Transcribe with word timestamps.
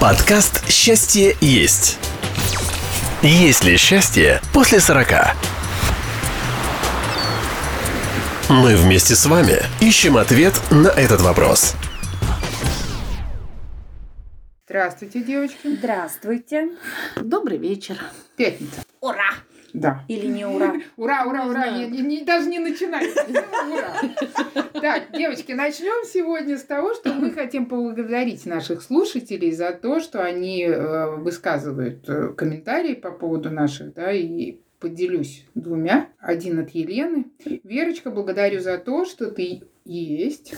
Подкаст 0.00 0.68
«Счастье 0.68 1.36
есть». 1.40 1.98
Есть 3.22 3.64
ли 3.64 3.76
счастье 3.76 4.40
после 4.52 4.80
40? 4.80 5.08
Мы 8.50 8.76
вместе 8.76 9.14
с 9.14 9.24
вами 9.24 9.62
ищем 9.80 10.16
ответ 10.16 10.60
на 10.70 10.88
этот 10.88 11.22
вопрос. 11.22 11.74
Здравствуйте, 14.66 15.22
девочки. 15.22 15.76
Здравствуйте. 15.78 16.70
Добрый 17.16 17.58
вечер. 17.58 17.96
Пятница. 18.36 18.82
Ура! 19.00 19.34
Да. 19.74 20.04
Или 20.06 20.26
не 20.28 20.46
ура? 20.46 20.76
Ура, 20.96 21.24
ура, 21.26 21.46
ура. 21.46 21.68
Не, 21.68 21.86
не- 21.88 22.22
даже 22.24 22.48
не 22.48 22.60
начинай. 22.60 23.06
Ура. 23.28 24.80
Так, 24.80 25.10
девочки, 25.12 25.52
начнем 25.52 26.06
сегодня 26.06 26.56
с 26.56 26.62
того, 26.62 26.94
что 26.94 27.12
мы 27.12 27.30
хотим 27.32 27.66
поблагодарить 27.66 28.46
наших 28.46 28.82
слушателей 28.82 29.50
за 29.50 29.72
то, 29.72 30.00
что 30.00 30.24
они 30.24 30.62
э, 30.62 31.16
высказывают 31.16 32.08
э, 32.08 32.28
комментарии 32.36 32.94
по 32.94 33.10
поводу 33.10 33.50
наших, 33.50 33.94
да, 33.94 34.12
и 34.12 34.58
поделюсь 34.78 35.44
двумя. 35.56 36.08
Один 36.20 36.60
от 36.60 36.70
Елены. 36.70 37.26
Верочка, 37.64 38.10
благодарю 38.10 38.60
за 38.60 38.78
то, 38.78 39.04
что 39.04 39.30
ты 39.30 39.62
есть. 39.84 40.54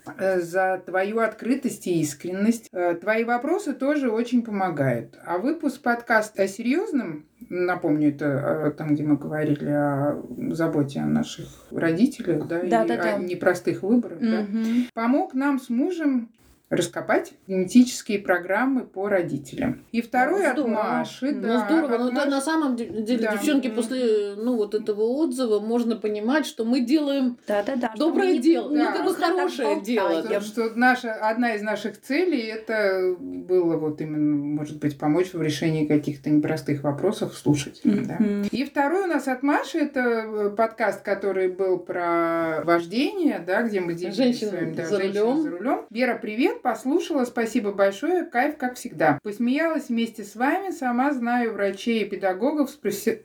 За 0.19 0.81
твою 0.85 1.19
открытость 1.19 1.87
и 1.87 2.01
искренность. 2.01 2.69
Э, 2.71 2.95
Твои 2.95 3.23
вопросы 3.23 3.73
тоже 3.73 4.09
очень 4.11 4.43
помогают. 4.43 5.17
А 5.25 5.37
выпуск 5.37 5.81
подкаста 5.81 6.43
о 6.43 6.47
серьезном, 6.47 7.25
напомню, 7.49 8.09
это 8.09 8.25
э, 8.67 8.71
там, 8.71 8.93
где 8.95 9.03
мы 9.03 9.17
говорили 9.17 9.65
о 9.69 10.21
заботе 10.51 10.99
о 10.99 11.05
наших 11.05 11.47
родителях, 11.71 12.47
да, 12.47 12.59
и 12.59 12.69
Да-да-да. 12.69 13.15
о 13.15 13.19
непростых 13.19 13.83
выборах, 13.83 14.19
да, 14.19 14.41
Мгм. 14.41 14.87
помог 14.93 15.33
нам 15.33 15.59
с 15.59 15.69
мужем 15.69 16.29
раскопать 16.71 17.33
генетические 17.47 18.19
программы 18.19 18.85
по 18.85 19.09
родителям. 19.09 19.83
И 19.91 20.01
второй 20.01 20.41
Ну, 20.55 20.63
от. 20.63 20.67
Маши, 20.69 21.31
Ну, 21.31 21.41
да. 21.41 21.65
здорово, 21.67 21.95
от 21.95 21.99
но 21.99 22.07
это 22.07 22.15
Маши. 22.15 22.29
на 22.29 22.41
самом 22.41 22.75
де- 22.77 22.85
деле, 22.87 23.23
Да. 23.23 23.33
девчонки, 23.33 23.67
после 23.67 24.35
ну 24.37 24.55
вот 24.55 24.73
этого 24.73 25.01
отзыва 25.01 25.59
можно 25.59 25.97
понимать, 25.97 26.45
что 26.45 26.63
мы 26.63 26.79
делаем 26.79 27.37
Да-да-да. 27.45 27.89
что 27.93 27.97
доброе 28.07 28.27
мы 28.27 28.33
не- 28.35 28.39
дело, 28.39 28.69
не 28.71 28.77
ну, 28.77 28.85
как 28.85 29.05
бы 29.05 29.13
хорошее 29.13 29.81
дело. 29.81 30.21
Потому 30.21 30.41
что 30.41 30.69
наша, 30.75 31.13
одна 31.13 31.55
из 31.55 31.61
наших 31.61 31.99
целей 32.01 32.41
это 32.41 33.15
было 33.19 33.75
вот 33.75 33.99
именно, 33.99 34.35
может 34.37 34.79
быть, 34.79 34.97
помочь 34.97 35.33
в 35.33 35.41
решении 35.41 35.85
каких-то 35.85 36.29
непростых 36.29 36.83
вопросов 36.83 37.35
слушателям. 37.37 38.05
Да? 38.05 38.15
Мгм. 38.17 38.43
И 38.49 38.63
второй 38.63 39.03
у 39.03 39.07
нас 39.07 39.27
от 39.27 39.43
Маши 39.43 39.77
это 39.79 39.99
э, 39.99 40.49
подкаст, 40.51 41.01
который 41.01 41.49
был 41.49 41.79
про 41.79 42.61
вождение, 42.63 43.43
да, 43.45 43.61
где 43.63 43.81
мы 43.81 43.93
делились 43.93 44.15
Женщина 44.15 44.51
с 44.51 44.53
вами, 44.53 44.73
да, 44.73 44.85
за 44.85 44.97
«Женщина 44.97 45.23
рулем». 45.25 45.41
за 45.41 45.49
рулем. 45.49 45.81
Вера, 45.89 46.17
привет, 46.21 46.60
послушала, 46.61 47.25
спасибо 47.25 47.71
большое, 47.71 48.25
кайф, 48.25 48.57
как 48.57 48.75
всегда. 48.75 49.19
Посмеялась 49.23 49.89
вместе 49.89 50.23
с 50.23 50.35
вами, 50.35 50.71
сама 50.71 51.11
знаю 51.13 51.53
врачей 51.53 52.03
и 52.03 52.09
педагогов 52.09 52.69
с 52.69 52.79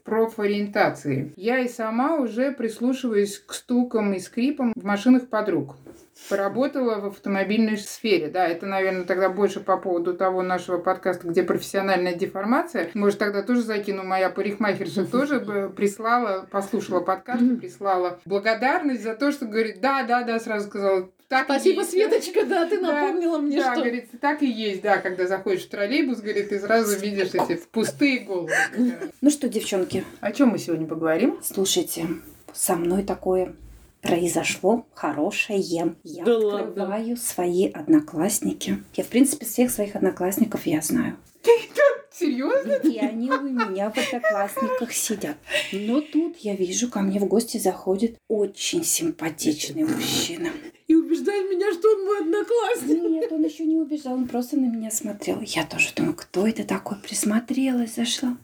профориентацией. 0.04 1.32
Я 1.36 1.60
и 1.60 1.68
сама 1.68 2.16
уже 2.16 2.52
прислушиваюсь 2.52 3.38
к 3.38 3.52
стукам 3.52 4.14
и 4.14 4.18
скрипам 4.18 4.72
в 4.74 4.84
машинах 4.84 5.28
подруг. 5.28 5.76
Поработала 6.30 6.98
в 6.98 7.06
автомобильной 7.06 7.76
сфере. 7.76 8.28
Да, 8.28 8.46
это, 8.46 8.66
наверное, 8.66 9.04
тогда 9.04 9.28
больше 9.28 9.60
по 9.60 9.76
поводу 9.76 10.14
того 10.14 10.42
нашего 10.42 10.78
подкаста, 10.78 11.28
где 11.28 11.42
профессиональная 11.42 12.14
деформация. 12.14 12.88
Может, 12.94 13.18
тогда 13.18 13.42
тоже 13.42 13.60
закину. 13.60 14.02
Моя 14.02 14.30
парикмахерша 14.30 15.04
тоже 15.10 15.40
прислала, 15.76 16.46
послушала 16.50 17.00
подкаст, 17.00 17.42
и 17.42 17.56
прислала 17.56 18.18
благодарность 18.24 19.02
за 19.02 19.14
то, 19.14 19.30
что 19.30 19.44
говорит, 19.44 19.80
да, 19.80 20.04
да, 20.04 20.22
да, 20.22 20.40
сразу 20.40 20.68
сказала. 20.68 21.10
Так 21.28 21.46
Спасибо, 21.46 21.80
есть». 21.80 21.90
Светочка, 21.90 22.44
да, 22.44 22.66
ты 22.66 22.80
Да, 22.80 22.92
напомнила 22.92 23.38
мне, 23.38 23.56
да, 23.58 23.72
что... 23.72 23.82
говорит, 23.82 24.08
так 24.20 24.42
и 24.42 24.46
есть, 24.46 24.82
да, 24.82 24.98
когда 24.98 25.26
заходишь 25.26 25.64
в 25.66 25.68
троллейбус, 25.70 26.20
говорит, 26.20 26.50
ты 26.50 26.60
сразу 26.60 26.98
видишь 26.98 27.30
эти 27.34 27.60
пустые 27.72 28.20
головы. 28.20 28.50
Да. 28.76 28.94
Ну 29.20 29.30
что, 29.30 29.48
девчонки, 29.48 30.04
О 30.20 30.30
чем 30.32 30.50
мы 30.50 30.58
сегодня 30.58 30.86
поговорим? 30.86 31.38
слушайте, 31.42 32.06
со 32.52 32.76
мной 32.76 33.02
такое 33.02 33.54
произошло 34.02 34.86
хорошее. 34.94 35.58
Я 35.58 35.92
Да 36.04 36.38
ладно. 36.38 36.68
открываю 36.68 37.16
свои 37.16 37.68
одноклассники. 37.72 38.78
Я, 38.94 39.02
в 39.02 39.08
принципе, 39.08 39.46
всех 39.46 39.70
своих 39.72 39.96
одноклассников 39.96 40.64
я 40.66 40.80
знаю. 40.80 41.16
Серьезно? 42.18 42.72
И 42.88 42.98
они 42.98 43.30
у 43.30 43.42
меня 43.42 43.90
в 43.90 43.98
одноклассниках 43.98 44.92
сидят. 44.92 45.36
Но 45.72 46.00
тут 46.00 46.38
я 46.38 46.54
вижу, 46.54 46.88
ко 46.88 47.00
мне 47.00 47.20
в 47.20 47.26
гости 47.26 47.58
заходит 47.58 48.16
очень 48.28 48.84
симпатичный 48.84 49.84
мужчина. 49.84 50.50
И 50.86 50.94
убеждает 50.94 51.50
меня, 51.50 51.72
что 51.72 51.88
он 51.88 52.04
мой 52.04 52.20
одноклассник. 52.20 53.02
Нет, 53.02 53.32
он 53.32 53.44
еще 53.44 53.64
не 53.64 53.76
убежал, 53.76 54.14
он 54.14 54.28
просто 54.28 54.56
на 54.56 54.66
меня 54.66 54.90
смотрел. 54.90 55.40
Я 55.40 55.64
тоже 55.64 55.90
думаю, 55.94 56.14
кто 56.14 56.46
это 56.46 56.64
такой? 56.64 56.96
Присмотрелась, 56.98 57.96
зашла. 57.96 58.36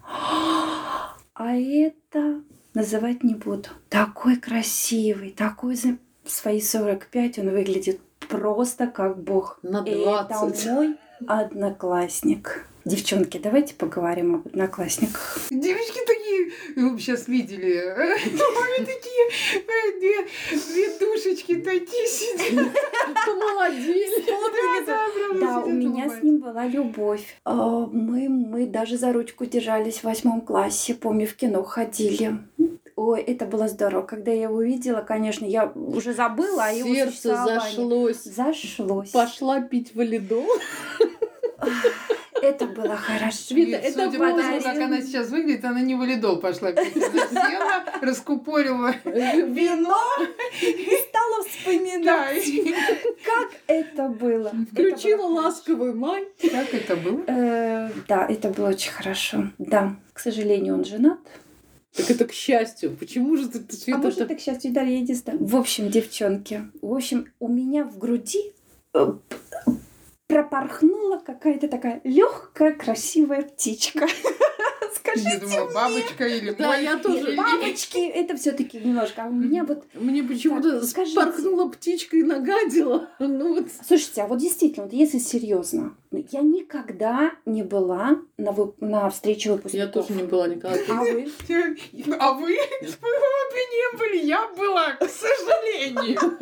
А 1.34 1.56
это 1.56 2.43
называть 2.75 3.22
не 3.22 3.34
буду. 3.34 3.69
Такой 3.89 4.37
красивый, 4.37 5.31
такой 5.31 5.77
за... 5.77 5.97
в 6.25 6.31
свои 6.31 6.60
45 6.60 7.39
он 7.39 7.50
выглядит 7.50 8.00
просто 8.28 8.87
как 8.87 9.22
бог. 9.22 9.59
На 9.62 9.83
Это 9.87 10.27
20. 10.28 10.66
мой 10.66 10.97
одноклассник. 11.27 12.66
Девчонки, 12.84 13.38
давайте 13.38 13.75
поговорим 13.75 14.34
об 14.37 14.47
одноклассниках. 14.48 15.38
Девочки 15.50 16.00
такие, 16.04 16.53
вы 16.75 16.98
сейчас 16.98 17.28
видели, 17.28 17.76
Ой, 17.97 18.78
такие, 18.78 19.28
э, 19.54 20.00
две, 20.00 20.26
две 20.66 20.98
душечки 20.98 21.56
такие 21.56 22.06
сидят. 22.09 22.72
Помолодели. 23.25 24.25
Да, 24.26 24.87
да, 24.87 25.09
прям 25.15 25.41
Да, 25.41 25.59
у 25.60 25.71
меня 25.71 26.10
с 26.10 26.22
ним 26.22 26.38
была 26.38 26.66
любовь. 26.66 27.38
А, 27.44 27.87
Мы, 27.87 28.28
мы 28.28 28.66
даже 28.66 28.98
за 28.98 29.12
ручку 29.12 29.47
держались 29.47 29.98
в 29.98 30.04
восьмом 30.04 30.41
классе. 30.41 30.94
Помню, 30.94 31.28
в 31.28 31.34
кино 31.34 31.62
ходили. 31.62 32.38
Ой, 32.97 33.21
это 33.22 33.47
было 33.47 33.69
здорово. 33.69 34.03
Когда 34.03 34.32
я 34.32 34.42
его 34.44 34.56
увидела, 34.56 35.03
конечно, 35.03 35.44
я 35.44 35.66
уже 35.75 36.15
забыла 36.15 36.65
о 36.65 36.72
его 36.72 36.94
Сердце 36.94 37.37
зашлось. 37.44 38.25
Зашлось. 38.25 39.10
Пошла 39.10 39.60
пить 39.60 39.94
валидол. 39.94 40.47
Это 42.42 42.66
было 42.66 42.97
хорошо. 42.97 43.36
Света, 43.36 43.70
Нет, 43.70 43.84
это 43.84 44.04
судя 44.06 44.19
по 44.19 44.25
тому, 44.36 44.60
как 44.60 44.76
она 44.76 45.00
сейчас 45.00 45.30
выглядит, 45.30 45.64
она 45.64 45.80
не 45.80 45.94
валидол 45.94 46.38
пошла 46.38 46.72
села, 46.72 47.84
раскупорила 48.00 48.92
вино. 49.04 49.97
Стала 51.08 51.44
вспоминать, 51.48 52.47
и- 52.48 52.75
как 53.25 53.50
это 53.69 54.08
было. 54.08 54.53
Включила 54.72 55.22
ласковый 55.26 55.94
май. 55.94 56.26
Как 56.41 56.75
это 56.75 56.97
было? 56.97 57.22
Э, 57.28 57.91
да, 58.08 58.26
это 58.28 58.48
было 58.48 58.70
очень 58.70 58.91
хорошо. 58.91 59.44
Да, 59.59 59.94
к 60.12 60.19
сожалению, 60.19 60.74
он 60.74 60.84
женат. 60.84 61.20
Так 61.97 62.10
это 62.10 62.24
к 62.24 62.32
счастью. 62.32 62.97
Почему 62.98 63.36
же 63.36 63.48
ты, 63.48 63.60
ты, 63.60 63.76
А 63.76 63.78
Света, 63.78 63.98
может, 64.00 64.19
так- 64.19 64.30
это, 64.30 64.34
к 64.41 64.42
счастью, 64.42 64.72
Дарья, 64.72 64.94
я 64.97 65.00
не 65.03 65.14
знаю. 65.14 65.38
В 65.41 65.54
общем, 65.56 65.91
девчонки, 65.91 66.62
в 66.80 66.92
общем, 66.92 67.26
у 67.38 67.48
меня 67.48 67.84
в 67.84 67.98
груди 67.98 68.53
э, 68.94 69.12
пропорхнула 70.32 71.19
какая-то 71.19 71.69
такая 71.69 72.00
легкая, 72.04 72.72
красивая 72.72 73.43
птичка. 73.43 74.06
Я 74.92 74.98
Скажите 75.14 75.38
думала, 75.38 75.64
мне. 75.66 75.75
бабочка 75.75 76.26
или 76.26 76.50
Да, 76.53 76.66
мой. 76.69 76.82
я 76.84 76.97
тоже. 76.98 77.34
Бабочки, 77.36 77.98
это 78.08 78.36
все-таки 78.36 78.78
немножко. 78.78 79.25
А 79.25 79.26
у 79.28 79.32
меня 79.32 79.64
вот 79.64 79.84
Мне 79.94 80.22
почему-то 80.22 80.80
спорхнула 80.86 81.69
птичка 81.70 82.16
и 82.16 82.22
нагадила. 82.22 83.08
Ну 83.19 83.54
вот. 83.54 83.66
Слушайте, 83.86 84.22
а 84.22 84.26
вот 84.26 84.38
действительно, 84.38 84.84
вот 84.86 84.92
если 84.94 85.19
серьезно, 85.19 85.97
я 86.10 86.41
никогда 86.41 87.32
не 87.47 87.62
была 87.62 88.19
на, 88.36 88.53
вы- 88.53 88.75
на 88.80 89.08
встрече 89.10 89.48
Я 89.50 89.54
выпускников. 89.56 90.06
тоже 90.06 90.12
не 90.20 90.26
была 90.26 90.47
никогда. 90.48 90.78
А 90.88 91.00
вы? 91.03 91.28
А 92.19 92.32
вы? 92.32 92.47
Вы 92.48 93.09
обе 93.48 93.62
не 93.72 93.98
были, 93.98 94.26
я 94.26 94.48
была, 94.56 94.92
к 94.92 95.09
сожалению. 95.09 96.38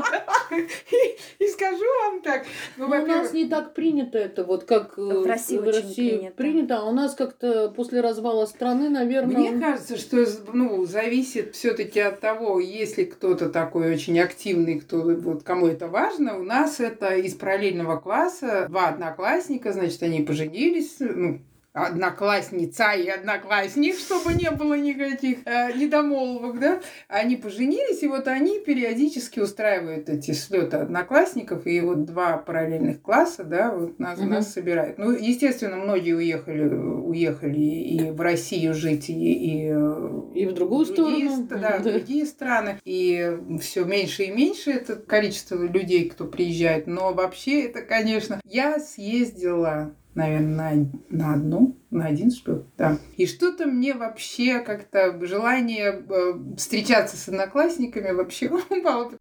И, 1.38 1.46
скажу 1.48 1.84
вам 2.04 2.22
так. 2.22 2.44
Ну, 2.76 2.88
Ну, 2.88 3.02
у 3.02 3.06
нас 3.06 3.32
не 3.32 3.46
так 3.48 3.74
принято 3.74 4.18
это, 4.18 4.44
вот 4.44 4.64
как 4.64 4.98
э, 4.98 5.00
В 5.02 5.26
России 5.26 5.58
очень 5.58 6.30
принято. 6.32 6.78
а 6.80 6.84
у 6.84 6.92
нас 6.92 7.14
как-то 7.14 7.68
после 7.70 8.00
развала 8.00 8.39
страны, 8.46 8.88
наверное, 8.88 9.36
Мне 9.36 9.60
кажется, 9.60 9.96
что 9.96 10.24
ну, 10.52 10.84
зависит 10.86 11.54
все-таки 11.54 12.00
от 12.00 12.20
того, 12.20 12.60
если 12.60 13.04
кто-то 13.04 13.48
такой 13.48 13.92
очень 13.92 14.18
активный, 14.20 14.80
кто, 14.80 15.00
вот, 15.00 15.42
кому 15.42 15.66
это 15.66 15.88
важно. 15.88 16.38
У 16.38 16.42
нас 16.42 16.80
это 16.80 17.14
из 17.16 17.34
параллельного 17.34 17.96
класса 17.96 18.66
два 18.68 18.88
одноклассника, 18.88 19.72
значит, 19.72 20.02
они 20.02 20.22
поженились, 20.22 20.96
ну, 21.00 21.40
одноклассница 21.72 22.92
и 22.92 23.08
одноклассник, 23.08 23.96
чтобы 23.96 24.34
не 24.34 24.50
было 24.50 24.74
никаких 24.74 25.38
э, 25.46 25.72
недомолвок, 25.76 26.58
да, 26.58 26.80
они 27.08 27.36
поженились, 27.36 28.02
и 28.02 28.08
вот 28.08 28.26
они 28.28 28.58
периодически 28.60 29.40
устраивают 29.40 30.08
эти 30.08 30.32
слеты 30.32 30.78
одноклассников, 30.78 31.66
и 31.66 31.80
вот 31.80 32.04
два 32.04 32.38
параллельных 32.38 33.00
класса, 33.02 33.44
да, 33.44 33.70
вот 33.74 33.98
нас, 33.98 34.18
Мгм. 34.18 34.30
нас 34.30 34.52
собирают. 34.52 34.98
Ну, 34.98 35.12
естественно, 35.12 35.76
многие 35.76 36.14
уехали, 36.14 36.64
уехали 36.68 37.60
и 37.60 38.10
в 38.10 38.20
Россию 38.20 38.74
жить, 38.74 39.08
и, 39.08 39.12
и, 39.12 39.68
э, 39.72 40.20
И 40.34 40.46
в 40.46 40.52
другую 40.52 40.86
другие 40.86 41.28
сторону. 41.30 41.44
ст- 41.44 41.48
Да, 41.60 41.78
в 41.78 41.82
Да. 41.82 41.90
другие 41.90 42.26
страны. 42.26 42.80
И 42.84 43.36
все 43.60 43.84
меньше 43.84 44.24
и 44.24 44.30
меньше 44.30 44.70
это 44.72 44.96
количество 44.96 45.56
людей, 45.62 46.08
кто 46.08 46.24
приезжает. 46.24 46.86
Но 46.86 47.12
вообще 47.12 47.62
это, 47.64 47.82
конечно, 47.82 48.40
я 48.44 48.78
съездила 48.78 49.94
наверное, 50.14 50.88
на, 51.10 51.26
на 51.26 51.34
одну, 51.34 51.76
на 51.90 52.06
один 52.06 52.30
что 52.30 52.64
да. 52.76 52.98
И 53.16 53.26
что-то 53.26 53.66
мне 53.66 53.94
вообще 53.94 54.60
как-то 54.60 55.24
желание 55.26 56.04
э, 56.08 56.56
встречаться 56.56 57.16
с 57.16 57.28
одноклассниками 57.28 58.12
вообще 58.12 58.48
упало. 58.70 59.12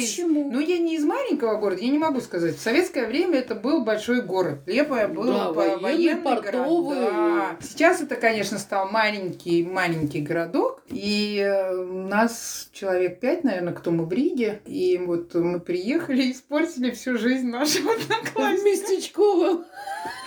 Почему? 0.00 0.50
Ну, 0.50 0.60
я 0.60 0.78
не 0.78 0.96
из 0.96 1.04
маленького 1.04 1.56
города, 1.58 1.80
я 1.82 1.90
не 1.90 1.98
могу 1.98 2.20
сказать. 2.20 2.56
В 2.56 2.60
советское 2.60 3.06
время 3.06 3.38
это 3.38 3.54
был 3.54 3.84
большой 3.84 4.22
город. 4.22 4.58
Лепое 4.66 5.08
было 5.08 5.26
Да, 5.32 5.44
по- 5.48 5.52
военный, 5.54 5.82
военный 5.82 6.22
портовый. 6.22 6.98
город. 6.98 7.12
Да. 7.12 7.56
Сейчас 7.60 8.00
это, 8.00 8.16
конечно, 8.16 8.58
стал 8.58 8.88
маленький, 8.90 9.64
маленький 9.64 10.20
городок. 10.20 10.82
И 10.88 11.38
э, 11.38 11.74
у 11.76 12.06
нас 12.08 12.68
человек 12.72 13.20
пять, 13.20 13.44
наверное, 13.44 13.72
кто 13.74 13.90
мы 13.90 14.04
в 14.06 14.12
Риге. 14.12 14.60
И 14.66 14.98
вот 14.98 15.34
мы 15.34 15.60
приехали 15.60 16.22
и 16.22 16.32
испортили 16.32 16.90
всю 16.92 17.18
жизнь 17.18 17.48
нашего 17.48 17.92
одноклассника. 17.92 18.64
местечковом. 18.64 19.64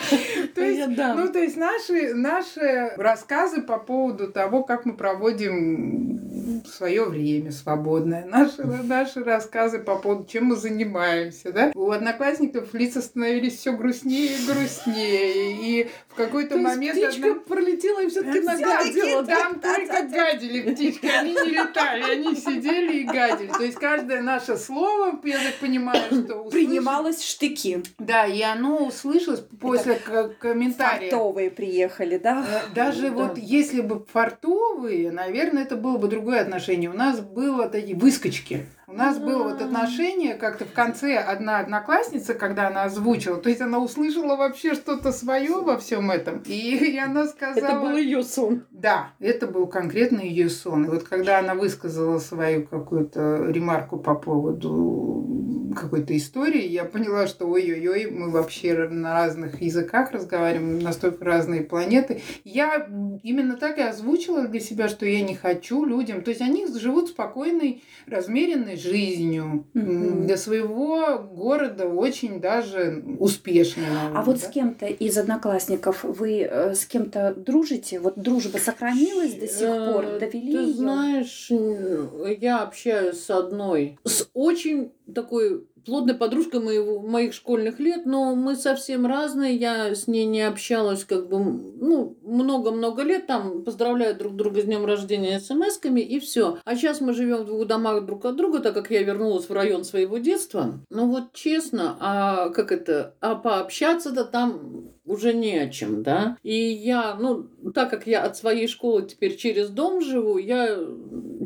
То 0.55 0.61
есть, 0.61 0.87
ну, 0.87 1.27
то 1.31 1.39
есть 1.39 1.57
наши, 1.57 2.13
наши 2.13 2.93
рассказы 2.97 3.61
по 3.61 3.77
поводу 3.77 4.31
того, 4.31 4.63
как 4.63 4.85
мы 4.85 4.93
проводим 4.93 6.21
свое 6.65 7.05
время 7.05 7.51
свободное, 7.51 8.25
наши, 8.25 8.63
наши 8.83 9.23
рассказы 9.23 9.79
по 9.79 9.95
поводу, 9.97 10.25
чем 10.25 10.45
мы 10.45 10.55
занимаемся, 10.55 11.51
да? 11.51 11.71
У 11.75 11.91
одноклассников 11.91 12.73
лица 12.73 13.01
становились 13.01 13.57
все 13.57 13.73
грустнее 13.73 14.37
и 14.37 14.45
грустнее, 14.45 15.51
и 15.61 15.89
в 16.09 16.15
какой-то 16.15 16.57
момент... 16.57 16.97
птичка 16.97 17.35
пролетела 17.35 18.03
и 18.03 18.09
все-таки 18.09 18.39
нагадила. 18.41 19.25
там 19.25 19.59
только 19.59 20.03
гадили 20.03 20.73
птички, 20.73 21.05
они 21.05 21.31
не 21.33 21.51
летали, 21.51 22.03
они 22.03 22.35
сидели 22.35 22.99
и 22.99 23.03
гадили. 23.03 23.51
То 23.51 23.63
есть 23.63 23.77
каждое 23.77 24.21
наше 24.21 24.57
слово, 24.57 25.19
я 25.23 25.37
так 25.37 25.55
понимаю, 25.59 26.03
что 26.05 26.35
услышали- 26.35 26.49
Принималось 26.51 27.23
штыки. 27.23 27.83
Да, 27.97 28.25
и 28.25 28.41
оно 28.41 28.85
услышалось 28.85 29.41
после 29.59 29.90
к- 29.95 30.31
комментария. 30.39 31.09
Фартовые 31.09 31.49
приехали, 31.51 32.17
да? 32.17 32.45
Э, 32.47 32.73
Даже 32.75 33.09
Да. 33.09 33.15
вот 33.15 33.37
если 33.37 33.81
бы 33.81 34.05
фартовые, 34.11 35.11
наверное, 35.11 35.63
это 35.63 35.75
было 35.75 35.97
бы 35.97 36.07
другое 36.07 36.41
отношение. 36.41 36.89
У 36.89 36.93
нас 36.93 37.19
было 37.19 37.67
такие 37.69 37.95
выскочки. 37.97 38.65
У 38.87 38.93
нас 38.93 39.17
было 39.19 39.43
вот 39.43 39.61
отношение 39.61 40.33
как-то 40.35 40.65
в 40.65 40.73
конце 40.73 41.15
одна 41.15 41.59
одноклассница, 41.59 42.33
когда 42.33 42.67
она 42.67 42.83
озвучила, 42.83 43.37
то 43.37 43.47
есть 43.47 43.61
она 43.61 43.79
услышала 43.79 44.35
вообще 44.35 44.73
что-то 44.73 45.13
свое 45.13 45.61
во 45.61 45.77
всем 45.77 46.11
этом, 46.11 46.43
и, 46.45 46.75
и 46.75 46.97
она 46.97 47.25
сказала... 47.27 47.65
Это 47.71 47.79
был 47.79 47.95
ее 47.95 48.21
сон. 48.21 48.65
Да, 48.69 49.11
это 49.19 49.47
был 49.47 49.67
конкретно 49.67 50.19
ее 50.19 50.49
сон. 50.49 50.83
И 50.83 50.87
вот 50.89 51.03
когда 51.03 51.39
она 51.39 51.55
высказала 51.55 52.19
свою 52.19 52.67
какую-то 52.67 53.45
ремарку 53.45 53.95
по 53.97 54.13
поводу 54.13 55.40
какой-то 55.73 56.15
истории, 56.15 56.67
я 56.67 56.85
поняла, 56.85 57.27
что 57.27 57.45
ой-ой-ой, 57.47 58.09
мы 58.11 58.29
вообще 58.29 58.87
на 58.89 59.13
разных 59.13 59.61
языках 59.61 60.11
разговариваем, 60.11 60.79
настолько 60.79 61.23
разные 61.25 61.61
планеты. 61.61 62.21
Я 62.43 62.87
именно 63.23 63.55
так 63.57 63.77
и 63.77 63.81
озвучила 63.81 64.47
для 64.47 64.59
себя, 64.59 64.87
что 64.89 65.05
я 65.05 65.21
не 65.21 65.35
хочу 65.35 65.85
людям. 65.85 66.21
То 66.23 66.29
есть 66.29 66.41
они 66.41 66.67
живут 66.67 67.09
спокойной, 67.09 67.83
размеренной 68.07 68.75
жизнью. 68.77 69.65
Мгм. 69.73 70.25
Для 70.27 70.37
своего 70.37 71.19
города 71.19 71.87
очень 71.87 72.39
даже 72.39 73.03
успешной. 73.19 73.85
наверное, 73.85 74.19
А 74.19 74.23
вот 74.23 74.39
да. 74.39 74.47
с 74.47 74.49
кем-то 74.51 74.85
из 74.87 75.17
одноклассников 75.17 76.03
вы 76.03 76.41
э, 76.41 76.73
с 76.73 76.85
кем-то 76.85 77.33
дружите? 77.35 77.99
Вот 77.99 78.17
дружба 78.17 78.57
сохранилась 78.57 79.33
до 79.35 79.47
сих 79.47 79.67
пор? 79.67 80.05
Э, 80.05 80.19
Довели 80.19 80.51
Ты 80.51 80.57
её? 80.59 80.73
знаешь, 80.73 81.47
м, 81.51 82.09
я 82.39 82.59
общаюсь 82.59 83.19
с 83.23 83.29
одной, 83.29 83.97
с 84.03 84.29
очень 84.33 84.91
такой 85.13 85.65
плотной 85.85 86.13
подружкой 86.13 86.59
моего, 86.59 86.99
моих 86.99 87.33
школьных 87.33 87.79
лет, 87.79 88.05
но 88.05 88.35
мы 88.35 88.55
совсем 88.55 89.05
разные, 89.05 89.55
я 89.55 89.95
с 89.95 90.07
ней 90.07 90.25
не 90.25 90.41
общалась 90.41 91.03
как 91.03 91.27
бы, 91.27 91.39
ну, 91.39 92.17
много-много 92.23 93.03
лет, 93.03 93.27
там 93.27 93.63
поздравляют 93.63 94.17
друг 94.17 94.35
друга 94.35 94.61
с 94.61 94.65
днем 94.65 94.85
рождения 94.85 95.39
смс-ками 95.39 96.01
и 96.01 96.19
все. 96.19 96.59
А 96.65 96.75
сейчас 96.75 97.01
мы 97.01 97.13
живем 97.13 97.37
в 97.37 97.45
двух 97.45 97.65
домах 97.65 98.05
друг 98.05 98.25
от 98.25 98.35
друга, 98.35 98.59
так 98.59 98.73
как 98.73 98.91
я 98.91 99.03
вернулась 99.03 99.49
в 99.49 99.53
район 99.53 99.83
своего 99.83 100.17
детства. 100.17 100.79
Ну 100.89 101.07
вот 101.07 101.33
честно, 101.33 101.97
а 101.99 102.49
как 102.49 102.71
это, 102.71 103.15
а 103.19 103.35
пообщаться-то 103.35 104.25
там 104.25 104.91
уже 105.05 105.33
не 105.33 105.57
о 105.57 105.69
чем, 105.69 106.03
да? 106.03 106.37
И 106.43 106.55
я, 106.55 107.15
ну, 107.15 107.47
так 107.73 107.89
как 107.89 108.07
я 108.07 108.23
от 108.23 108.37
своей 108.37 108.67
школы 108.67 109.03
теперь 109.03 109.35
через 109.35 109.69
дом 109.69 110.01
живу, 110.01 110.37
я 110.37 110.77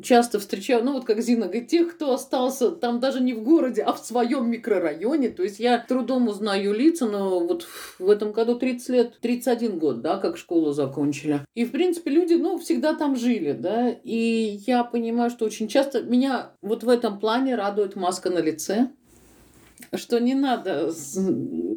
часто 0.05 0.39
встречаю, 0.39 0.83
ну, 0.83 0.93
вот 0.93 1.05
как 1.05 1.21
Зина 1.21 1.45
говорит, 1.45 1.67
тех, 1.67 1.95
кто 1.95 2.13
остался 2.13 2.71
там 2.71 2.99
даже 2.99 3.21
не 3.21 3.33
в 3.33 3.43
городе, 3.43 3.81
а 3.81 3.93
в 3.93 3.99
своем 3.99 4.49
микрорайоне. 4.49 5.29
То 5.29 5.43
есть 5.43 5.59
я 5.59 5.79
трудом 5.79 6.27
узнаю 6.27 6.73
лица, 6.73 7.05
но 7.07 7.39
вот 7.39 7.67
в 7.99 8.09
этом 8.09 8.31
году 8.31 8.55
30 8.55 8.89
лет, 8.89 9.19
31 9.19 9.79
год, 9.79 10.01
да, 10.01 10.17
как 10.17 10.37
школу 10.37 10.71
закончили. 10.71 11.41
И, 11.55 11.65
в 11.65 11.71
принципе, 11.71 12.11
люди, 12.11 12.35
ну, 12.35 12.57
всегда 12.57 12.93
там 12.93 13.15
жили, 13.15 13.51
да, 13.51 13.89
и 13.89 14.59
я 14.65 14.83
понимаю, 14.83 15.29
что 15.29 15.45
очень 15.45 15.67
часто 15.67 16.01
меня 16.01 16.51
вот 16.61 16.83
в 16.83 16.89
этом 16.89 17.19
плане 17.19 17.55
радует 17.55 17.95
маска 17.95 18.29
на 18.29 18.39
лице, 18.39 18.89
что 19.93 20.19
не 20.19 20.33
надо, 20.35 20.91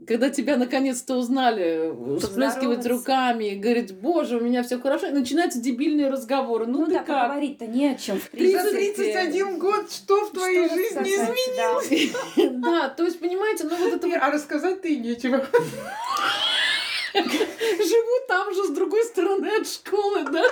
когда 0.06 0.30
тебя 0.30 0.56
наконец-то 0.56 1.14
узнали, 1.16 1.92
всплескивать 2.20 2.86
руками 2.86 3.44
и 3.52 3.56
говорить, 3.56 3.94
боже, 3.94 4.38
у 4.38 4.40
меня 4.40 4.62
все 4.62 4.78
хорошо, 4.78 5.08
и 5.08 5.10
начинаются 5.10 5.60
дебильные 5.60 6.08
разговоры. 6.08 6.66
Ну, 6.66 6.80
Ну, 6.80 6.86
ты 6.86 6.92
да, 6.92 6.98
как? 7.02 7.22
поговорить-то 7.28 7.66
не 7.66 7.88
о 7.90 7.94
чем. 7.96 8.18
В 8.18 8.24
За 8.24 8.30
принципе. 8.30 8.92
31 8.94 9.58
год 9.58 9.90
что 9.90 10.24
в 10.26 10.30
твоей 10.32 10.66
Что 10.66 10.74
жизни 10.76 10.98
рассказать, 10.98 11.36
изменилось? 11.38 12.12
да. 12.36 12.48
Да, 12.70 12.88
то 12.90 13.04
есть, 13.04 13.20
понимаете, 13.20 13.64
ну 13.64 13.76
вот 13.76 13.92
это 14.04 14.18
А 14.20 14.30
рассказать-то 14.30 14.88
и 14.88 14.96
нечего. 14.96 15.44
живу 17.76 18.26
там 18.28 18.54
же 18.54 18.64
с 18.64 18.70
другой 18.70 19.04
стороны 19.04 19.48
от 19.60 19.66
школы, 19.68 20.24
да? 20.30 20.42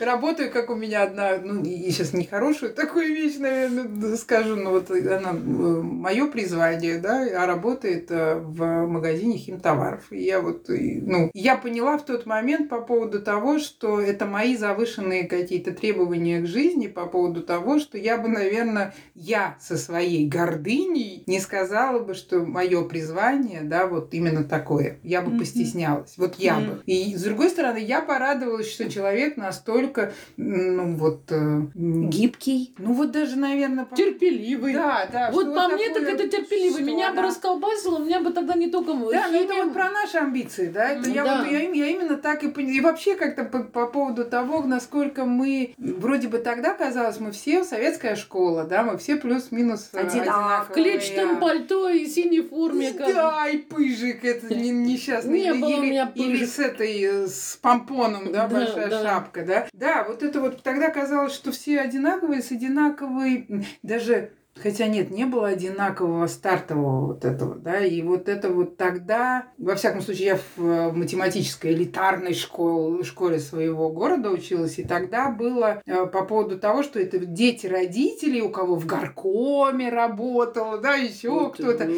Работаю, 0.00 0.50
как 0.50 0.70
у 0.70 0.74
меня 0.74 1.02
одна, 1.02 1.38
ну, 1.42 1.62
и 1.62 1.90
сейчас 1.90 2.12
нехорошую 2.12 2.72
такую 2.74 3.08
вещь, 3.08 3.36
наверное, 3.38 4.16
скажу, 4.16 4.56
но 4.56 4.70
вот 4.70 4.90
она 4.90 5.32
мое 5.32 6.26
призвание, 6.26 6.98
да, 6.98 7.26
а 7.42 7.46
работает 7.46 8.10
э, 8.10 8.36
в 8.36 8.86
магазине 8.86 9.36
химтоваров. 9.38 10.04
И 10.10 10.22
я 10.22 10.40
вот, 10.40 10.66
ну, 10.68 11.30
я 11.34 11.56
поняла 11.56 11.98
в 11.98 12.04
тот 12.04 12.26
момент 12.26 12.68
по 12.68 12.80
поводу 12.80 13.20
того, 13.22 13.58
что 13.58 14.00
это 14.00 14.26
мои 14.26 14.56
завышенные 14.56 15.24
какие-то 15.24 15.72
требования 15.72 16.40
к 16.40 16.46
жизни, 16.46 16.86
по 16.86 17.06
поводу 17.06 17.42
того, 17.42 17.78
что 17.78 17.98
я 17.98 18.18
бы, 18.18 18.28
наверное, 18.28 18.94
я 19.14 19.56
со 19.60 19.76
своей 19.76 20.26
гордыней 20.28 21.22
не 21.26 21.40
сказала 21.40 21.98
бы, 21.98 22.14
что 22.14 22.40
мое 22.40 22.82
призвание, 22.84 23.60
да, 23.62 23.86
вот 23.86 24.12
именно 24.12 24.44
такое. 24.44 24.98
Я 25.02 25.20
бы 25.22 25.30
Мгм. 25.30 25.38
постеснялась. 25.38 26.14
Вот 26.16 26.33
я 26.38 26.54
Мгм. 26.56 26.66
бы. 26.70 26.82
И 26.86 27.16
с 27.16 27.22
другой 27.22 27.50
стороны, 27.50 27.78
я 27.78 28.00
порадовалась, 28.00 28.70
что 28.70 28.90
человек 28.90 29.36
настолько, 29.36 30.12
ну 30.36 30.94
вот, 30.96 31.22
э, 31.30 31.62
Гибкий. 31.74 32.74
ну 32.78 32.92
вот 32.94 33.10
даже, 33.12 33.36
наверное, 33.36 33.84
по- 33.84 33.96
Терпеливый. 33.96 34.72
да, 34.74 35.08
да. 35.10 35.30
Вот 35.32 35.54
по 35.54 35.68
мне 35.68 35.88
так 35.88 35.94
такое, 36.04 36.14
это 36.14 36.28
терпеливый. 36.28 36.82
Меня 36.82 37.12
бы 37.12 37.18
она- 37.18 37.28
расколбасило, 37.28 37.96
у 37.98 38.04
меня 38.04 38.20
бы 38.20 38.30
тогда 38.32 38.54
не 38.54 38.68
только 38.68 38.92
Да, 38.94 39.28
но 39.30 39.36
это 39.38 39.52
химия- 39.54 39.64
вот 39.64 39.72
про 39.74 39.90
наши 39.90 40.16
амбиции, 40.18 40.68
да. 40.68 40.90
Это 40.90 41.08
я, 41.10 41.24
Да. 41.24 41.38
вот, 41.42 41.50
я, 41.50 41.60
я 41.60 41.86
именно 41.86 42.16
так 42.16 42.42
и 42.44 42.48
поняла. 42.48 42.72
И 42.74 42.80
вообще 42.80 43.14
как-то 43.16 43.44
по, 43.44 43.60
по 43.62 43.86
поводу 43.86 44.24
того, 44.24 44.62
насколько 44.62 45.24
мы, 45.24 45.74
вроде 45.78 46.28
бы 46.28 46.38
тогда 46.38 46.74
казалось, 46.74 47.20
мы 47.20 47.32
все 47.32 47.64
советская 47.64 48.16
школа, 48.16 48.64
да, 48.64 48.82
мы 48.82 48.98
все 48.98 49.16
плюс-минус 49.16 49.90
э, 49.92 49.98
Один- 50.00 50.24
а, 50.28 50.62
одинаковые. 50.62 50.64
в 50.64 50.72
клетчатом 50.72 51.40
пальто 51.40 51.88
и 51.88 52.06
синей 52.06 52.42
форме. 52.42 52.92
как- 52.92 53.14
Да, 53.14 53.48
и 53.48 53.58
пыжик, 53.58 54.24
это 54.24 54.54
не- 54.54 54.70
несчастный. 54.70 55.40
Не 55.42 55.54
было 55.54 55.76
у 55.76 55.82
меня 55.82 56.06
или 56.24 56.38
пыжик. 56.40 56.48
с 56.48 56.58
этой, 56.58 57.00
э, 57.02 57.26
с 57.26 57.58
помпоном, 57.60 58.32
да, 58.32 58.46
Да, 58.48 58.56
большая 58.56 58.88
да. 58.90 59.02
шапка, 59.02 59.44
да. 59.44 59.68
Да, 59.72 60.04
вот 60.04 60.22
это 60.22 60.40
вот 60.40 60.62
тогда 60.62 60.90
казалось, 60.90 61.32
что 61.34 61.52
все 61.52 61.80
одинаковые, 61.80 62.42
с 62.42 62.50
одинаковой, 62.50 63.66
даже 63.82 64.32
Хотя 64.62 64.86
нет, 64.86 65.10
не 65.10 65.24
было 65.24 65.48
одинакового 65.48 66.26
стартового 66.28 67.06
вот 67.08 67.24
этого, 67.24 67.56
да, 67.56 67.80
и 67.84 68.00
вот 68.02 68.28
это 68.28 68.48
вот 68.50 68.76
тогда, 68.76 69.46
во 69.58 69.74
всяком 69.74 70.00
случае, 70.00 70.26
я 70.26 70.36
в 70.56 70.64
э, 70.64 70.92
математической 70.92 71.72
элитарной 71.72 72.34
школе, 72.34 73.02
школе 73.02 73.40
своего 73.40 73.90
города 73.90 74.30
училась, 74.30 74.78
и 74.78 74.84
тогда 74.84 75.28
было 75.30 75.82
э, 75.84 76.06
по 76.06 76.22
поводу 76.24 76.56
того, 76.58 76.84
что 76.84 77.00
это 77.00 77.18
дети 77.18 77.66
родителей, 77.66 78.42
у 78.42 78.48
кого 78.48 78.76
в 78.76 78.86
горкоме 78.86 79.88
работало, 79.90 80.78
да, 80.78 80.94
еще 80.94 81.30
Вот, 81.30 81.54
кто-то, 81.54 81.88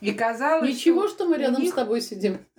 и 0.00 0.12
казалось, 0.12 0.68
Ничего, 0.70 1.08
что 1.08 1.26
мы 1.26 1.34
у 1.34 1.38
рядом 1.40 1.62
них- 1.62 1.72
с 1.72 1.74
тобой 1.74 2.00
сидим. 2.00 2.38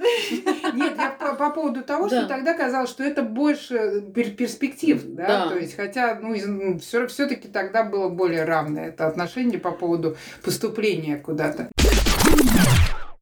нет, 0.73 0.93
я 0.97 1.15
по, 1.17 1.33
по 1.35 1.49
поводу 1.49 1.81
того, 1.81 2.09
Да. 2.09 2.19
что 2.21 2.27
тогда 2.27 2.53
казалось, 2.55 2.89
что 2.89 3.03
это 3.03 3.23
больше 3.23 4.03
пер- 4.13 4.31
перспектив, 4.35 5.01
да, 5.05 5.27
Да. 5.45 5.49
то 5.49 5.57
есть, 5.57 5.75
хотя, 5.77 6.19
ну, 6.21 6.77
все, 6.79 7.07
все-таки 7.07 7.47
тогда 7.47 7.83
было 7.85 8.09
более 8.09 8.43
равное 8.43 8.89
это 8.89 9.07
отношение 9.07 9.44
по 9.57 9.71
поводу 9.71 10.15
поступления 10.43 11.17
куда-то. 11.17 11.69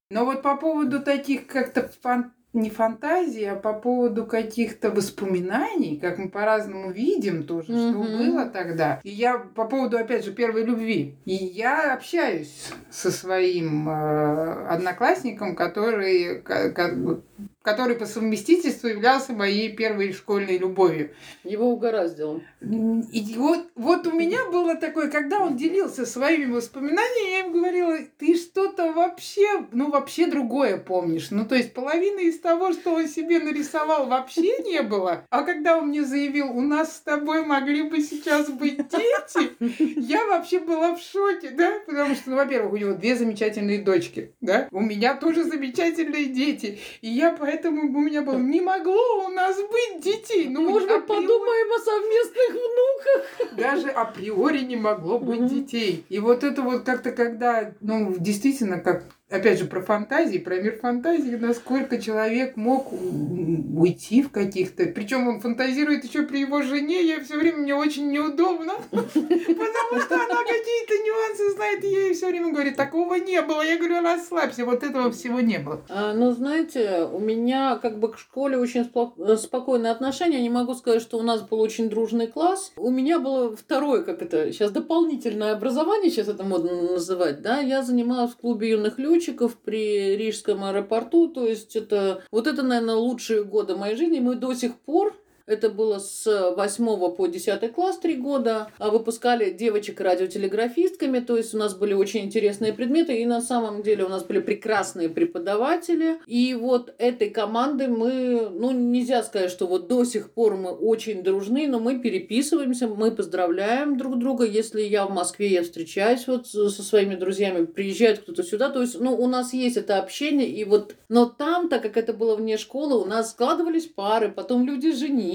Но 0.09 0.25
вот 0.25 0.41
по 0.41 0.55
поводу 0.57 1.01
таких 1.01 1.47
как-то 1.47 1.89
фан- 2.03 2.31
не 2.53 2.69
фантазии, 2.69 3.45
а 3.45 3.55
по 3.55 3.73
поводу 3.73 4.27
каких-то 4.27 4.91
воспоминаний, 4.91 5.97
как 5.99 6.19
мы 6.19 6.29
по-разному 6.29 6.91
видим 6.91 7.45
тоже, 7.45 7.65
что 7.73 7.97
Мгм. 7.97 8.17
было 8.17 8.45
тогда. 8.45 8.99
И 9.03 9.09
я 9.09 9.39
по 9.39 9.65
поводу, 9.65 9.97
опять 9.97 10.23
же, 10.23 10.31
первой 10.33 10.63
любви. 10.63 11.15
И 11.25 11.33
я 11.33 11.95
общаюсь 11.95 12.69
со 12.91 13.09
своим 13.09 13.89
э, 13.89 14.67
одноклассником, 14.67 15.55
который, 15.55 16.41
ка- 16.43 16.69
как 16.69 17.03
бы- 17.03 17.23
который 17.63 17.95
по 17.95 18.05
совместительству 18.05 18.89
являлся 18.89 19.31
моей 19.31 19.73
первой 19.73 20.11
школьной 20.11 20.57
любовью. 20.57 21.11
Его 21.45 21.69
угораздило. 21.69 22.41
И 22.61 23.35
вот, 23.37 23.67
вот 23.75 24.05
у 24.05 24.11
меня 24.11 24.45
было 24.51 24.75
такое, 24.75 25.09
когда 25.09 25.39
он 25.39 25.55
делился 25.55 26.05
своими 26.05 26.51
воспоминаниями, 26.51 27.31
я 27.31 27.39
им 27.39 27.53
говорила, 27.53 27.97
ты 28.19 28.35
что-то 28.35 28.91
вообще, 28.91 29.65
ну 29.71 29.89
вообще 29.89 30.27
другое 30.27 30.77
помнишь. 30.77 31.29
Ну 31.31 31.45
то 31.45 31.55
есть 31.55 31.73
половина 31.73 32.19
из 32.19 32.39
того, 32.39 32.73
что 32.73 32.95
он 32.95 33.07
себе 33.07 33.39
нарисовал, 33.39 34.07
вообще 34.07 34.59
не 34.59 34.81
было. 34.81 35.25
А 35.29 35.43
когда 35.43 35.77
он 35.77 35.87
мне 35.87 36.03
заявил, 36.03 36.51
у 36.51 36.61
нас 36.61 36.97
с 36.97 36.99
тобой 36.99 37.45
могли 37.45 37.83
бы 37.83 38.01
сейчас 38.01 38.49
быть 38.49 38.77
дети, 38.89 39.51
я 39.97 40.27
вообще 40.27 40.59
была 40.59 40.95
в 40.95 41.01
шоке, 41.01 41.51
да, 41.51 41.79
потому 41.85 42.13
что, 42.15 42.29
ну, 42.31 42.35
во-первых, 42.35 42.73
у 42.73 42.77
него 42.77 42.93
две 42.93 43.15
замечательные 43.15 43.81
дочки, 43.81 44.33
да, 44.41 44.67
у 44.71 44.81
меня 44.81 45.15
тоже 45.15 45.45
замечательные 45.45 46.25
дети, 46.25 46.79
и 47.01 47.07
я 47.09 47.31
поэтому 47.31 47.52
у 47.65 47.71
меня 47.71 48.21
было, 48.21 48.37
не 48.37 48.61
могло 48.61 49.25
у 49.25 49.29
нас 49.29 49.55
быть 49.57 50.01
детей. 50.03 50.47
Ну, 50.49 50.61
Может 50.69 50.87
быть, 50.89 50.97
априори- 50.97 51.07
подумаем 51.07 51.71
о 51.71 51.79
совместных 51.79 52.49
внуках? 52.51 53.57
даже 53.57 53.89
априори 53.89 54.59
не 54.59 54.75
могло 54.75 55.19
быть 55.19 55.45
детей. 55.47 56.05
И 56.09 56.19
вот 56.19 56.43
это 56.43 56.61
вот 56.61 56.83
как-то, 56.83 57.11
когда, 57.11 57.73
ну, 57.81 58.15
действительно, 58.17 58.79
как, 58.79 59.03
опять 59.33 59.57
же, 59.57 59.65
про 59.65 59.81
фантазии, 59.81 60.37
про 60.37 60.57
мир 60.57 60.77
фантазии, 60.77 61.35
насколько 61.35 61.99
человек 61.99 62.55
мог 62.55 62.93
уйти 62.93 64.21
в 64.21 64.29
каких-то... 64.29 64.85
Причем 64.85 65.27
он 65.27 65.41
фантазирует 65.41 66.03
еще 66.03 66.21
при 66.23 66.41
его 66.41 66.61
жене, 66.61 67.01
я 67.03 67.19
все 67.21 67.37
время, 67.37 67.57
мне 67.57 67.75
очень 67.75 68.11
неудобно, 68.11 68.73
потому 68.91 70.01
что 70.01 70.15
она 70.15 70.43
какие-то 70.43 70.93
нюансы 71.03 71.55
знает, 71.55 71.83
и 71.83 71.87
ей 71.87 72.13
все 72.13 72.27
время 72.27 72.51
говорю, 72.51 72.75
такого 72.75 73.15
не 73.15 73.41
было. 73.41 73.63
Я 73.63 73.77
говорю, 73.77 74.01
расслабься, 74.01 74.65
вот 74.65 74.83
этого 74.83 75.11
всего 75.11 75.39
не 75.39 75.57
было. 75.57 75.81
А, 75.89 76.13
ну, 76.13 76.31
знаете, 76.31 77.09
у 77.11 77.19
меня 77.19 77.79
как 77.81 77.99
бы 77.99 78.11
к 78.11 78.19
школе 78.19 78.57
очень 78.57 78.87
э, 79.17 79.37
спокойное 79.37 79.91
отношение. 79.91 80.41
Не 80.41 80.49
могу 80.49 80.75
сказать, 80.75 81.01
что 81.01 81.17
у 81.17 81.23
нас 81.23 81.41
был 81.41 81.59
очень 81.59 81.89
дружный 81.89 82.27
класс. 82.27 82.71
У 82.77 82.91
меня 82.91 83.17
было 83.17 83.55
второе, 83.55 84.03
как 84.03 84.21
это 84.21 84.51
сейчас, 84.51 84.71
дополнительное 84.71 85.53
образование, 85.53 86.11
сейчас 86.11 86.27
это 86.27 86.43
модно 86.43 86.93
называть, 86.93 87.41
да. 87.41 87.59
Я 87.59 87.81
занималась 87.81 88.31
в 88.31 88.37
клубе 88.37 88.69
юных 88.69 88.99
летчиков 89.23 89.57
при 89.57 90.15
Рижском 90.15 90.63
аэропорту. 90.63 91.27
То 91.27 91.47
есть 91.47 91.75
это, 91.75 92.23
вот 92.31 92.47
это, 92.47 92.63
наверное, 92.63 92.95
лучшие 92.95 93.43
годы 93.43 93.75
моей 93.75 93.95
жизни. 93.95 94.19
Мы 94.19 94.35
до 94.35 94.53
сих 94.53 94.75
пор 94.79 95.15
это 95.45 95.69
было 95.69 95.99
с 95.99 96.53
8 96.55 97.15
по 97.15 97.27
10 97.27 97.73
класс 97.73 97.99
три 97.99 98.15
года. 98.15 98.69
А 98.77 98.89
Выпускали 98.89 99.51
девочек 99.51 99.99
радиотелеграфистками, 99.99 101.19
то 101.19 101.35
есть 101.35 101.53
у 101.53 101.57
нас 101.57 101.73
были 101.75 101.93
очень 101.93 102.21
интересные 102.25 102.73
предметы, 102.73 103.17
и 103.17 103.25
на 103.25 103.41
самом 103.41 103.81
деле 103.81 104.05
у 104.05 104.09
нас 104.09 104.23
были 104.23 104.39
прекрасные 104.39 105.09
преподаватели. 105.09 106.17
И 106.27 106.53
вот 106.53 106.93
этой 106.97 107.29
команды 107.29 107.87
мы, 107.87 108.49
ну 108.49 108.71
нельзя 108.71 109.23
сказать, 109.23 109.51
что 109.51 109.67
вот 109.67 109.87
до 109.87 110.05
сих 110.05 110.31
пор 110.31 110.55
мы 110.55 110.71
очень 110.71 111.23
дружны, 111.23 111.67
но 111.67 111.79
мы 111.79 111.99
переписываемся, 111.99 112.87
мы 112.87 113.11
поздравляем 113.11 113.97
друг 113.97 114.19
друга. 114.19 114.45
Если 114.45 114.81
я 114.81 115.05
в 115.05 115.11
Москве, 115.11 115.47
я 115.47 115.63
встречаюсь 115.63 116.27
вот 116.27 116.47
со 116.47 116.83
своими 116.83 117.15
друзьями, 117.15 117.65
приезжает 117.65 118.19
кто-то 118.19 118.43
сюда, 118.43 118.69
то 118.69 118.81
есть, 118.81 118.99
ну, 118.99 119.15
у 119.15 119.27
нас 119.27 119.53
есть 119.53 119.77
это 119.77 119.97
общение, 119.97 120.47
и 120.47 120.63
вот, 120.63 120.95
но 121.09 121.25
там, 121.25 121.67
так 121.67 121.81
как 121.81 121.97
это 121.97 122.13
было 122.13 122.35
вне 122.35 122.57
школы, 122.57 123.01
у 123.01 123.05
нас 123.05 123.31
складывались 123.31 123.87
пары, 123.87 124.29
потом 124.29 124.65
люди 124.65 124.93
женились, 124.93 125.32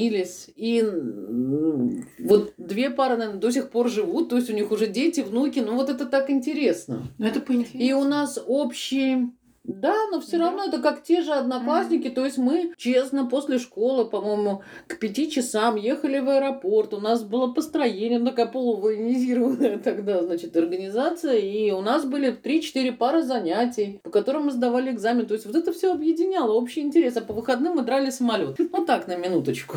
и 0.57 0.81
м, 0.81 2.07
вот 2.19 2.55
две 2.57 2.91
пары, 2.91 3.17
наверное, 3.17 3.41
до 3.41 3.51
сих 3.51 3.71
пор 3.71 3.89
живут, 3.89 4.29
то 4.29 4.37
есть 4.37 4.51
у 4.51 4.55
них 4.55 4.71
уже 4.71 4.87
дети, 4.87 5.21
внуки, 5.21 5.59
ну 5.61 5.75
вот 5.75 5.91
это 5.91 6.07
так 6.07 6.31
интересно. 6.31 7.09
Ну, 7.19 7.27
это 7.27 7.41
поинтереснее. 7.41 7.89
И 7.89 7.93
у 7.93 8.05
нас 8.05 8.39
общий... 8.47 9.33
Да, 9.69 9.95
но 10.11 10.21
все 10.21 10.39
Да. 10.39 10.47
равно 10.47 10.65
это 10.65 10.79
как 10.81 11.03
те 11.03 11.21
же 11.23 11.33
одноклассники. 11.33 12.09
То 12.09 12.25
есть 12.25 12.39
мы 12.39 12.73
честно 12.79 13.27
после 13.27 13.59
школы, 13.59 14.07
по-моему, 14.07 14.63
к 14.87 14.99
пяти 14.99 15.31
часам 15.31 15.77
ехали 15.77 16.19
в 16.21 16.29
аэропорт. 16.29 16.95
У 16.95 17.01
нас 17.01 17.23
было 17.23 17.53
построение, 17.53 18.19
такая 18.19 18.47
полувоенизированная 18.47 19.79
тогда, 19.85 20.23
значит, 20.23 20.57
организация. 20.57 21.37
И 21.37 21.71
у 21.71 21.83
нас 21.83 22.07
были 22.07 22.33
3-4 22.33 22.93
пары 22.93 23.23
занятий, 23.23 24.01
по 24.03 24.11
которым 24.11 24.47
мы 24.47 24.53
сдавали 24.53 24.91
экзамен. 24.91 25.27
То 25.27 25.35
есть 25.35 25.45
вот 25.45 25.55
это 25.55 25.73
все 25.73 25.93
объединяло, 25.93 26.53
общий 26.53 26.81
интерес. 26.81 27.17
А 27.19 27.21
по 27.21 27.35
выходным 27.35 27.75
мы 27.77 27.83
драли 27.83 28.11
самолет. 28.11 28.57
Вот 28.73 28.87
так, 28.87 29.07
на 29.07 29.17
минуточку. 29.17 29.77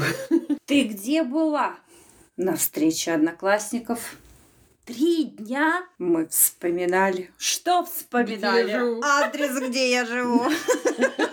Ты 0.66 0.84
где 0.84 1.24
была? 1.24 1.76
На 2.38 2.56
встрече 2.56 3.12
одноклассников. 3.12 4.16
Три 4.86 5.26
дня 5.26 5.84
мы 6.00 6.28
вспоминали. 6.28 7.32
Что 7.38 7.86
вспоминали? 7.86 8.64
Где 8.64 8.72
я 8.72 8.80
живу. 8.80 9.02
Адрес, 9.04 9.70
где 9.70 9.92
я 9.92 10.06
живу. 10.06 10.42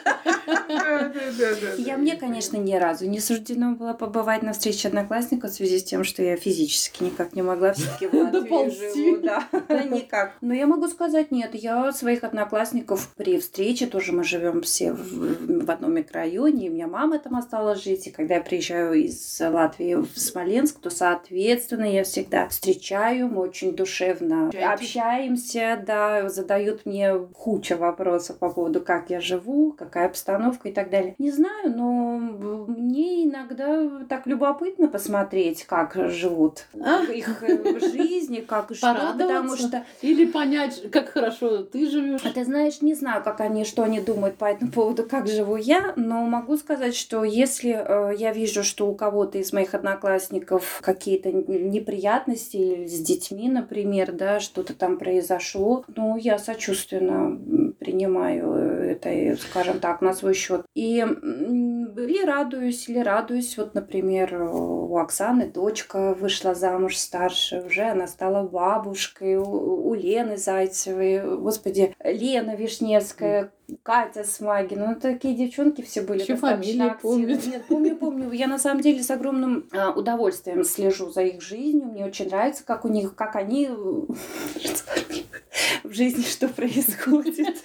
Да, 0.68 1.12
да, 1.14 1.20
да, 1.38 1.54
да, 1.60 1.74
Я 1.78 1.96
мне, 1.96 2.16
конечно, 2.16 2.56
ни 2.56 2.74
разу 2.74 3.06
не 3.06 3.20
суждено 3.20 3.74
было 3.74 3.92
побывать 3.92 4.42
на 4.42 4.52
встрече 4.52 4.88
одноклассников 4.88 5.50
в 5.50 5.54
связи 5.54 5.78
с 5.78 5.84
тем, 5.84 6.04
что 6.04 6.22
я 6.22 6.36
физически 6.36 7.04
никак 7.04 7.34
не 7.34 7.42
могла 7.42 7.72
все-таки 7.72 8.06
в 8.06 8.14
Латвии 8.14 8.70
живу, 8.70 9.18
да, 9.22 9.48
никак. 9.84 10.34
Но 10.40 10.54
я 10.54 10.66
могу 10.66 10.88
сказать, 10.88 11.30
нет, 11.30 11.54
я 11.54 11.92
своих 11.92 12.24
одноклассников 12.24 13.12
при 13.16 13.38
встрече, 13.38 13.86
тоже 13.86 14.12
мы 14.12 14.24
живем 14.24 14.62
все 14.62 14.92
в, 14.92 15.70
одном 15.70 15.94
микрорайоне, 15.94 16.66
и 16.66 16.70
у 16.70 16.72
меня 16.72 16.86
мама 16.86 17.18
там 17.18 17.36
осталась 17.36 17.82
жить, 17.82 18.06
и 18.06 18.10
когда 18.10 18.36
я 18.36 18.40
приезжаю 18.40 18.94
из 18.94 19.40
Латвии 19.40 19.94
в 19.94 20.18
Смоленск, 20.18 20.80
то, 20.80 20.90
соответственно, 20.90 21.84
я 21.84 22.04
всегда 22.04 22.48
встречаю, 22.48 23.28
мы 23.28 23.42
очень 23.42 23.74
душевно 23.74 24.48
общаемся, 24.48 25.82
да, 25.86 26.28
задают 26.28 26.86
мне 26.86 27.14
куча 27.32 27.76
вопросов 27.76 28.38
по 28.38 28.50
поводу, 28.50 28.80
как 28.80 29.10
я 29.10 29.20
живу, 29.20 29.72
какая 29.72 29.97
обстановка 30.06 30.68
и 30.68 30.72
так 30.72 30.90
далее. 30.90 31.14
Не 31.18 31.30
знаю, 31.30 31.74
но 31.76 32.18
мне 32.18 33.24
иногда 33.24 34.04
так 34.08 34.26
любопытно 34.26 34.88
посмотреть, 34.88 35.64
как 35.64 35.94
живут 36.10 36.66
А? 36.80 37.02
их 37.04 37.42
э, 37.42 37.80
жизни, 37.80 38.40
как 38.40 38.74
что, 38.74 39.14
потому 39.18 39.56
что 39.56 39.84
Или 40.02 40.26
понять, 40.26 40.90
как 40.90 41.10
хорошо 41.10 41.62
ты 41.62 41.88
живешь. 41.88 42.20
а 42.24 42.30
ты 42.30 42.44
знаешь, 42.44 42.80
не 42.82 42.94
знаю, 42.94 43.22
как 43.22 43.40
они, 43.40 43.64
что 43.64 43.82
они 43.82 44.00
думают 44.00 44.36
по 44.36 44.46
этому 44.46 44.70
поводу, 44.70 45.04
как 45.04 45.26
живу 45.26 45.56
я, 45.56 45.92
но 45.96 46.22
могу 46.24 46.56
сказать, 46.56 46.94
что 46.94 47.24
если 47.24 47.70
э, 47.70 48.14
я 48.16 48.32
вижу, 48.32 48.62
что 48.64 48.88
у 48.88 48.94
кого-то 48.94 49.38
из 49.38 49.52
моих 49.52 49.74
одноклассников 49.74 50.80
какие-то 50.82 51.30
неприятности 51.32 52.56
или 52.56 52.86
с 52.86 53.00
детьми, 53.00 53.48
например, 53.48 54.12
да, 54.12 54.40
что-то 54.40 54.74
там 54.74 54.98
произошло, 54.98 55.84
ну, 55.94 56.16
я 56.16 56.38
сочувственно 56.38 57.38
принимаю 57.78 58.77
это, 58.98 59.10
и, 59.10 59.34
скажем 59.36 59.80
так, 59.80 60.00
на 60.00 60.12
свой 60.12 60.34
счет. 60.34 60.64
И 60.74 60.98
или 60.98 62.24
радуюсь, 62.24 62.88
или 62.88 62.98
радуюсь. 62.98 63.56
Вот, 63.56 63.74
например, 63.74 64.42
у 64.42 64.96
Оксаны 64.98 65.46
дочка 65.46 66.14
вышла 66.14 66.54
замуж 66.54 66.96
старше, 66.96 67.62
уже 67.66 67.82
она 67.82 68.06
стала 68.06 68.46
бабушкой, 68.46 69.36
у, 69.36 69.88
у 69.88 69.94
Лены 69.94 70.36
Зайцевой, 70.36 71.38
господи, 71.38 71.94
Лена 72.02 72.54
Вишневская, 72.54 73.52
Катя 73.82 74.24
Смагина. 74.24 74.88
Ну, 74.88 75.00
такие 75.00 75.34
девчонки 75.34 75.82
все 75.82 76.00
были 76.00 76.20
достаточно 76.20 76.56
фамилии 76.56 76.94
помнит. 77.00 77.46
Нет, 77.46 77.64
помню, 77.68 77.96
помню. 77.96 78.32
Я 78.32 78.46
на 78.46 78.58
самом 78.58 78.80
деле 78.80 79.02
с 79.02 79.10
огромным 79.10 79.68
а, 79.72 79.90
удовольствием 79.90 80.64
слежу 80.64 81.10
за 81.10 81.22
их 81.22 81.42
жизнью. 81.42 81.86
Мне 81.86 82.06
очень 82.06 82.28
нравится, 82.28 82.64
как 82.64 82.84
у 82.84 82.88
них, 82.88 83.14
как 83.14 83.36
они 83.36 83.66
э, 83.66 83.74
в 85.84 85.92
жизни 85.92 86.22
что 86.22 86.48
происходит. 86.48 87.56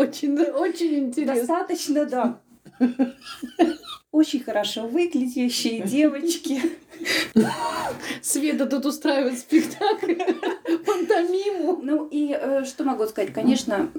Очень, 0.00 0.38
очень 0.38 0.94
интересно. 0.98 1.34
Достаточно, 1.34 2.04
да. 2.06 2.40
Очень 4.12 4.42
хорошо 4.42 4.88
выглядящие 4.88 5.82
девочки. 5.82 6.60
Света 8.22 8.66
тут 8.66 8.86
устраивает 8.86 9.38
спектакль, 9.38 10.14
пантомиму. 10.86 11.80
Ну 11.82 12.08
и 12.10 12.32
э, 12.32 12.64
что 12.64 12.84
могу 12.84 13.06
сказать? 13.06 13.32
Конечно, 13.32 13.90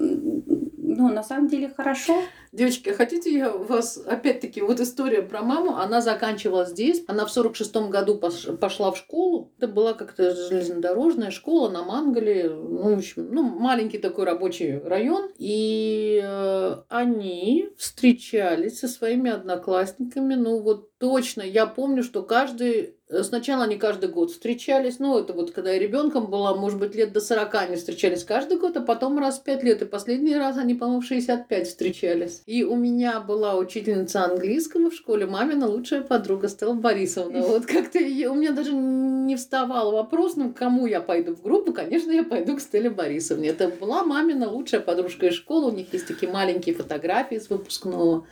ну 1.01 1.13
на 1.13 1.23
самом 1.23 1.47
деле 1.47 1.69
хорошо. 1.69 2.21
Девочки, 2.51 2.89
а 2.89 2.93
хотите 2.93 3.33
я 3.33 3.49
вас, 3.49 3.97
опять-таки, 3.97 4.61
вот 4.61 4.79
история 4.81 5.21
про 5.21 5.41
маму, 5.41 5.77
она 5.77 6.01
заканчивала 6.01 6.65
здесь, 6.65 7.01
она 7.07 7.25
в 7.25 7.35
46-м 7.35 7.89
году 7.89 8.19
пош- 8.19 8.57
пошла 8.57 8.91
в 8.91 8.97
школу, 8.97 9.53
это 9.57 9.69
была 9.69 9.93
как-то 9.93 10.35
железнодорожная 10.35 11.31
школа 11.31 11.69
на 11.69 11.83
Мангале, 11.83 12.49
ну, 12.49 12.95
в 12.95 12.97
общем, 12.97 13.29
ну, 13.31 13.43
маленький 13.43 13.99
такой 13.99 14.25
рабочий 14.25 14.79
район, 14.79 15.31
и 15.37 16.21
э, 16.21 16.75
они 16.89 17.69
встречались 17.77 18.79
со 18.79 18.89
своими 18.89 19.31
одноклассниками, 19.31 20.35
ну, 20.35 20.59
вот 20.59 20.97
точно, 20.97 21.41
я 21.41 21.65
помню, 21.65 22.03
что 22.03 22.21
каждый 22.21 22.97
Сначала 23.23 23.65
они 23.65 23.77
каждый 23.77 24.09
год 24.09 24.31
встречались, 24.31 24.99
ну, 24.99 25.19
это 25.19 25.33
вот 25.33 25.51
когда 25.51 25.71
я 25.71 25.79
ребенком 25.79 26.27
была, 26.27 26.55
может 26.55 26.79
быть, 26.79 26.95
лет 26.95 27.11
до 27.11 27.19
40 27.19 27.55
они 27.55 27.75
встречались 27.75 28.23
каждый 28.23 28.57
год, 28.57 28.77
а 28.77 28.81
потом 28.81 29.19
раз 29.19 29.39
в 29.39 29.43
5 29.43 29.63
лет, 29.63 29.81
и 29.81 29.85
последний 29.85 30.35
раз 30.35 30.57
они, 30.57 30.75
по-моему, 30.75 31.01
в 31.01 31.05
65 31.05 31.67
встречались. 31.67 32.41
И 32.45 32.63
у 32.63 32.75
меня 32.75 33.19
была 33.19 33.55
учительница 33.57 34.23
английского 34.23 34.89
в 34.89 34.93
школе, 34.93 35.25
мамина 35.25 35.67
лучшая 35.67 36.01
подруга 36.01 36.47
Стелла 36.47 36.73
Борисовна. 36.73 37.41
Вот 37.41 37.65
как-то 37.65 37.99
у 37.99 38.35
меня 38.35 38.51
даже 38.51 38.71
не 38.73 39.35
вставал 39.35 39.91
вопрос, 39.91 40.37
ну, 40.37 40.53
кому 40.53 40.87
я 40.87 41.01
пойду 41.01 41.35
в 41.35 41.41
группу, 41.41 41.73
конечно, 41.73 42.11
я 42.11 42.23
пойду 42.23 42.55
к 42.55 42.61
Стелле 42.61 42.89
Борисовне. 42.89 43.49
Это 43.49 43.67
была 43.67 44.03
мамина 44.03 44.49
лучшая 44.49 44.79
подружка 44.79 45.27
из 45.27 45.33
школы, 45.33 45.71
у 45.71 45.75
них 45.75 45.91
есть 45.91 46.07
такие 46.07 46.31
маленькие 46.31 46.75
фотографии 46.75 47.39
с 47.39 47.49
выпускного. 47.49 48.25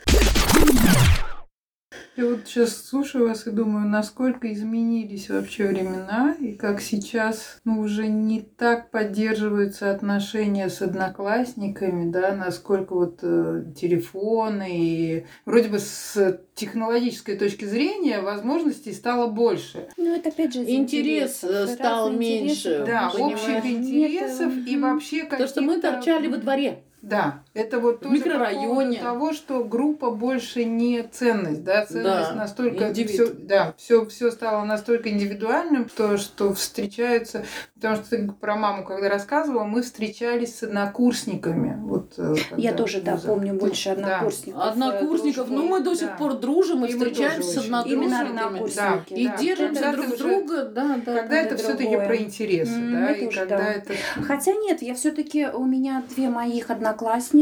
Я 2.16 2.26
вот 2.26 2.40
сейчас 2.44 2.76
слушаю 2.76 3.28
вас 3.28 3.46
и 3.46 3.50
думаю, 3.50 3.88
насколько 3.88 4.52
изменились 4.52 5.30
вообще 5.30 5.68
времена, 5.68 6.34
и 6.40 6.52
как 6.52 6.80
сейчас 6.80 7.58
ну, 7.64 7.80
уже 7.80 8.08
не 8.08 8.40
так 8.40 8.90
поддерживаются 8.90 9.90
отношения 9.90 10.68
с 10.68 10.82
одноклассниками, 10.82 12.10
да, 12.10 12.34
насколько 12.34 12.94
вот 12.94 13.20
э, 13.22 13.64
телефоны 13.76 14.68
и 14.70 15.26
вроде 15.46 15.68
бы 15.68 15.78
с 15.78 16.40
технологической 16.54 17.36
точки 17.36 17.64
зрения 17.64 18.20
возможностей 18.20 18.92
стало 18.92 19.28
больше. 19.28 19.88
Ну, 19.96 20.14
это 20.14 20.30
опять 20.30 20.52
же 20.52 20.60
Интерес, 20.60 21.44
э, 21.44 21.46
интересов. 21.46 21.70
стал 21.70 22.10
меньше. 22.10 22.84
Да, 22.86 23.10
понимаешь? 23.10 23.40
общих 23.40 23.64
Нет, 23.64 23.66
интересов 23.66 24.52
и 24.66 24.76
вообще 24.76 25.24
То, 25.24 25.46
что 25.46 25.62
мы 25.62 25.80
торчали 25.80 26.26
во 26.26 26.36
дворе. 26.38 26.82
Да, 27.02 27.42
это 27.54 27.80
вот 27.80 28.00
тоже 28.00 28.14
по 28.14 28.18
микрорайоне. 28.18 28.66
поводу 28.68 28.94
того, 28.96 29.32
что 29.32 29.64
группа 29.64 30.10
больше 30.10 30.64
не 30.64 31.02
ценность, 31.02 31.64
да, 31.64 31.84
ценность 31.86 32.30
Да, 32.30 32.34
настолько 32.34 32.94
все, 32.94 33.26
да, 33.32 33.74
все, 33.76 34.04
все 34.06 34.30
стало 34.30 34.64
настолько 34.64 35.08
индивидуальным, 35.10 35.88
что, 35.88 36.16
что 36.16 36.54
встречаются, 36.54 37.44
потому 37.74 37.96
что 37.96 38.10
ты 38.10 38.30
про 38.40 38.54
маму 38.56 38.84
когда 38.84 39.08
рассказывала, 39.08 39.64
мы 39.64 39.82
встречались 39.82 40.58
с 40.58 40.62
однокурсниками, 40.62 41.76
вот. 41.80 42.14
э, 42.18 42.34
Я 42.56 42.72
тоже, 42.72 43.00
да, 43.00 43.16
помню 43.16 43.54
больше 43.54 43.96
Да. 43.96 44.16
однокурсников. 44.18 44.62
э, 44.62 44.68
Однокурсников, 44.68 45.46
дружбы. 45.48 45.56
ну 45.56 45.68
мы 45.68 45.80
до 45.80 45.94
сих 45.94 46.08
Да. 46.08 46.14
пор 46.16 46.34
дружим 46.34 46.84
и 46.84 46.90
И 46.90 46.94
мы 46.94 46.98
встречаемся 47.06 47.60
с 47.60 47.64
однокурсниками. 47.64 48.28
однокурсники. 48.28 49.12
И 49.14 49.26
да. 49.28 49.36
держимся 49.36 49.80
Когда 49.82 49.92
друг 50.02 50.06
уже- 50.14 50.16
друга, 50.18 50.64
да, 50.66 50.88
да. 51.04 51.14
Когда 51.16 51.28
да. 51.28 51.36
это 51.40 51.56
все-таки 51.56 51.96
про 51.96 52.16
интересы, 52.16 52.78
да, 52.92 53.10
и 53.12 53.26
когда 53.28 53.58
да. 53.58 53.72
это 53.72 53.94
Хотя 54.24 54.52
нет, 54.52 54.82
я 54.82 54.94
все-таки 54.94 55.46
у 55.48 55.64
меня 55.64 56.04
две 56.14 56.28
моих 56.28 56.70
одноклассницы, 56.70 57.39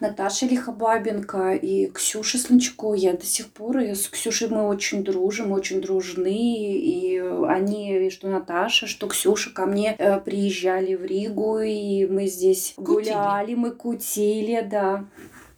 Наташа 0.00 0.46
Лихобабенко 0.46 1.54
и 1.54 1.86
Ксюша 1.90 2.38
Слончко. 2.38 2.94
Я 2.94 3.12
до 3.12 3.24
сих 3.24 3.48
пор 3.48 3.78
и 3.78 3.94
с 3.94 4.08
Ксюшей 4.08 4.48
мы 4.48 4.66
очень 4.66 5.04
дружим, 5.04 5.52
очень 5.52 5.80
дружны. 5.80 6.28
И 6.36 7.18
они, 7.18 8.10
что 8.10 8.28
Наташа, 8.28 8.86
что 8.86 9.06
Ксюша 9.08 9.50
ко 9.50 9.66
мне 9.66 9.94
э, 9.98 10.20
приезжали 10.20 10.94
в 10.94 11.04
Ригу, 11.04 11.58
и 11.60 12.06
мы 12.06 12.26
здесь 12.26 12.74
Кутили. 12.76 13.10
гуляли, 13.10 13.54
мы 13.54 13.70
кутили, 13.70 14.66
да. 14.68 15.04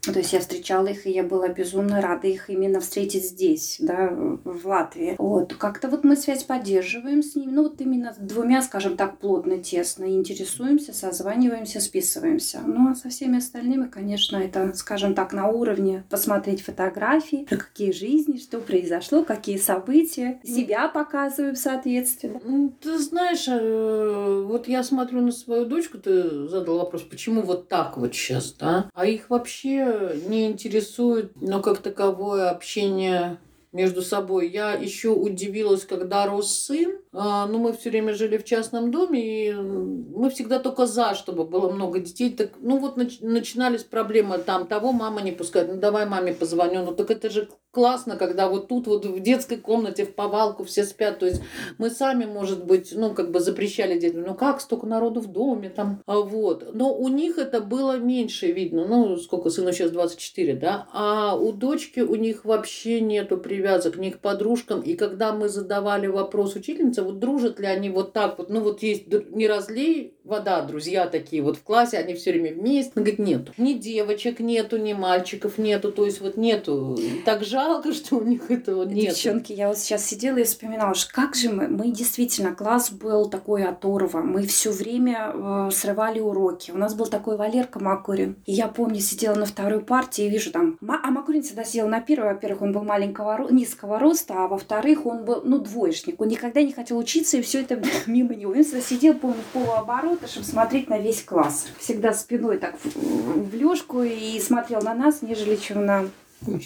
То 0.02 0.18
есть 0.18 0.32
я 0.32 0.40
встречала 0.40 0.86
их, 0.86 1.06
и 1.06 1.10
я 1.10 1.22
была 1.22 1.48
безумно 1.48 2.00
рада 2.00 2.26
их 2.26 2.48
именно 2.48 2.80
встретить 2.80 3.24
здесь, 3.24 3.76
да, 3.80 4.08
в 4.10 4.66
Латвии. 4.66 5.14
Вот, 5.18 5.54
как-то 5.54 5.88
вот 5.88 6.04
мы 6.04 6.16
связь 6.16 6.42
поддерживаем 6.44 7.22
с 7.22 7.36
ними, 7.36 7.50
ну 7.52 7.64
вот 7.64 7.80
именно 7.80 8.14
двумя, 8.18 8.62
скажем 8.62 8.96
так, 8.96 9.18
плотно, 9.18 9.58
тесно 9.58 10.06
интересуемся, 10.06 10.94
созваниваемся, 10.94 11.80
списываемся. 11.80 12.60
Ну 12.64 12.90
а 12.90 12.94
со 12.94 13.10
всеми 13.10 13.38
остальными, 13.38 13.88
конечно, 13.88 14.36
это, 14.38 14.72
скажем 14.74 15.14
так, 15.14 15.32
на 15.34 15.48
уровне 15.48 16.04
посмотреть 16.08 16.62
фотографии, 16.62 17.46
какие 17.50 17.92
жизни, 17.92 18.38
что 18.38 18.58
произошло, 18.60 19.22
какие 19.22 19.58
события, 19.58 20.40
себя 20.44 20.88
показываем 20.88 21.56
соответственно. 21.56 22.40
М, 22.44 22.74
Ты 22.80 22.98
знаешь, 22.98 23.46
э, 23.48 24.44
вот 24.46 24.66
я 24.66 24.82
смотрю 24.82 25.20
на 25.20 25.32
свою 25.32 25.66
дочку, 25.66 25.98
ты 25.98 26.48
задал 26.48 26.78
вопрос, 26.78 27.02
почему 27.02 27.42
вот 27.42 27.68
так 27.68 27.98
вот 27.98 28.14
сейчас, 28.14 28.54
да? 28.58 28.88
А 28.94 29.04
их 29.06 29.28
вообще 29.28 29.89
не 30.26 30.46
интересует, 30.46 31.32
ну, 31.40 31.60
как 31.60 31.78
таковое 31.78 32.50
общение 32.50 33.38
между 33.72 34.02
собой. 34.02 34.48
Я 34.48 34.72
еще 34.72 35.10
удивилась, 35.10 35.84
когда 35.84 36.26
рос 36.26 36.58
сын. 36.58 36.98
А, 37.12 37.46
Ну, 37.46 37.58
мы 37.58 37.72
все 37.72 37.90
время 37.90 38.14
жили 38.14 38.36
в 38.38 38.44
частном 38.44 38.90
доме, 38.90 39.48
и 39.48 39.52
мы 39.52 40.30
всегда 40.30 40.58
только 40.60 40.86
за, 40.86 41.14
чтобы 41.14 41.44
было 41.44 41.70
много 41.70 41.98
детей. 41.98 42.30
Так, 42.30 42.50
ну, 42.60 42.78
вот 42.78 42.96
нач- 42.96 43.18
начинались 43.20 43.82
проблемы 43.82 44.38
там, 44.38 44.66
того 44.66 44.92
мама 44.92 45.20
не 45.20 45.32
пускает, 45.32 45.68
ну, 45.68 45.80
давай 45.80 46.06
маме 46.06 46.32
позвоню. 46.32 46.84
Ну, 46.84 46.92
так 46.94 47.10
это 47.10 47.28
же 47.30 47.48
классно, 47.72 48.16
когда 48.16 48.48
вот 48.48 48.68
тут 48.68 48.86
вот 48.86 49.06
в 49.06 49.20
детской 49.20 49.56
комнате 49.56 50.04
в 50.04 50.14
повалку 50.14 50.64
все 50.64 50.84
спят. 50.84 51.18
То 51.18 51.26
есть 51.26 51.42
мы 51.78 51.90
сами, 51.90 52.26
может 52.26 52.64
быть, 52.64 52.92
ну, 52.94 53.14
как 53.14 53.30
бы 53.30 53.40
запрещали 53.40 53.98
детям, 53.98 54.22
ну, 54.22 54.34
как 54.34 54.60
столько 54.60 54.86
народу 54.86 55.20
в 55.20 55.26
доме 55.28 55.68
там, 55.70 56.02
а 56.06 56.20
вот. 56.20 56.74
Но 56.74 56.94
у 56.94 57.08
них 57.08 57.38
это 57.38 57.60
было 57.60 57.96
меньше 57.98 58.52
видно, 58.52 58.86
ну, 58.86 59.16
сколько, 59.16 59.50
сыну 59.50 59.72
сейчас 59.72 59.90
24, 59.90 60.54
да, 60.54 60.86
а 60.92 61.36
у 61.36 61.52
дочки 61.52 62.00
у 62.00 62.14
них 62.16 62.44
вообще 62.44 63.00
нету 63.00 63.36
привязок 63.60 63.96
ни 63.96 64.10
к 64.10 64.18
подружкам, 64.20 64.80
и 64.80 64.94
когда 64.94 65.32
мы 65.32 65.48
задавали 65.48 66.06
вопрос 66.06 66.56
учительнице, 66.56 67.02
вот 67.02 67.18
дружат 67.18 67.60
ли 67.60 67.66
они 67.66 67.90
вот 67.90 68.12
так 68.12 68.38
вот, 68.38 68.48
ну, 68.48 68.60
вот 68.60 68.82
есть 68.82 69.06
не 69.32 69.46
разлей 69.46 70.14
вода, 70.24 70.62
друзья 70.62 71.06
такие 71.06 71.42
вот 71.42 71.56
в 71.56 71.62
классе, 71.62 71.98
они 71.98 72.14
все 72.14 72.32
время 72.32 72.54
вместе, 72.54 72.92
она 72.94 73.04
говорит, 73.04 73.18
нету. 73.18 73.52
Ни 73.58 73.74
девочек 73.74 74.40
нету, 74.40 74.78
ни 74.78 74.92
мальчиков 74.92 75.58
нету, 75.58 75.92
то 75.92 76.04
есть 76.04 76.20
вот 76.20 76.36
нету. 76.36 76.96
Так 77.24 77.44
жалко, 77.44 77.92
что 77.92 78.16
у 78.16 78.22
них 78.22 78.50
этого 78.50 78.84
нет. 78.84 79.10
Девчонки, 79.10 79.52
я 79.52 79.68
вот 79.68 79.78
сейчас 79.78 80.06
сидела 80.06 80.38
и 80.38 80.44
вспоминала, 80.44 80.94
что 80.94 81.12
как 81.12 81.34
же 81.34 81.50
мы, 81.50 81.68
мы 81.68 81.90
действительно, 81.90 82.54
класс 82.54 82.90
был 82.90 83.28
такой 83.28 83.64
оторва, 83.64 84.22
мы 84.22 84.46
все 84.46 84.70
время 84.70 85.32
э, 85.34 85.70
срывали 85.72 86.20
уроки. 86.20 86.70
У 86.70 86.78
нас 86.78 86.94
был 86.94 87.06
такой 87.06 87.36
Валерка 87.36 87.80
Макурин. 87.80 88.36
И 88.46 88.52
я 88.52 88.68
помню, 88.68 89.00
сидела 89.00 89.34
на 89.34 89.46
второй 89.46 89.80
партии 89.80 90.24
и 90.24 90.30
вижу 90.30 90.50
там, 90.50 90.78
а 90.88 91.10
Макурин 91.10 91.42
всегда 91.42 91.64
сидел 91.64 91.88
на 91.88 92.00
первой, 92.00 92.34
во-первых, 92.34 92.62
он 92.62 92.72
был 92.72 92.84
маленького, 92.84 93.49
низкого 93.50 93.98
роста, 93.98 94.44
а 94.44 94.48
во-вторых, 94.48 95.06
он 95.06 95.24
был, 95.24 95.42
ну, 95.44 95.58
двоечник. 95.58 96.20
Он 96.20 96.28
никогда 96.28 96.62
не 96.62 96.72
хотел 96.72 96.98
учиться, 96.98 97.36
и 97.36 97.42
все 97.42 97.60
это 97.60 97.82
мимо 98.06 98.34
него. 98.34 98.52
Он 98.52 98.64
сидел, 98.64 99.14
помню, 99.14 99.40
в 99.50 99.52
полуоборота, 99.52 100.26
чтобы 100.26 100.46
смотреть 100.46 100.88
на 100.88 100.98
весь 100.98 101.22
класс. 101.22 101.66
Всегда 101.78 102.12
спиной 102.12 102.58
так 102.58 102.76
в, 102.82 103.50
в 103.50 103.54
лёжку 103.54 104.02
и 104.02 104.38
смотрел 104.40 104.80
на 104.82 104.94
нас, 104.94 105.22
нежели 105.22 105.56
чем 105.56 105.84
на 105.84 106.06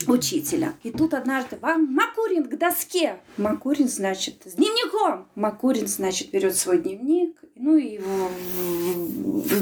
учителя. 0.07 0.75
И 0.83 0.91
тут 0.91 1.15
однажды 1.15 1.59
вам 1.61 1.93
Макурин 1.93 2.45
к 2.45 2.57
доске. 2.57 3.17
Макурин, 3.37 3.89
значит, 3.89 4.43
с 4.45 4.53
дневником. 4.53 5.27
Макурин, 5.35 5.87
значит, 5.87 6.31
берет 6.31 6.57
свой 6.57 6.79
дневник, 6.79 7.37
ну 7.57 7.77
и 7.77 7.99
в, 7.99 8.05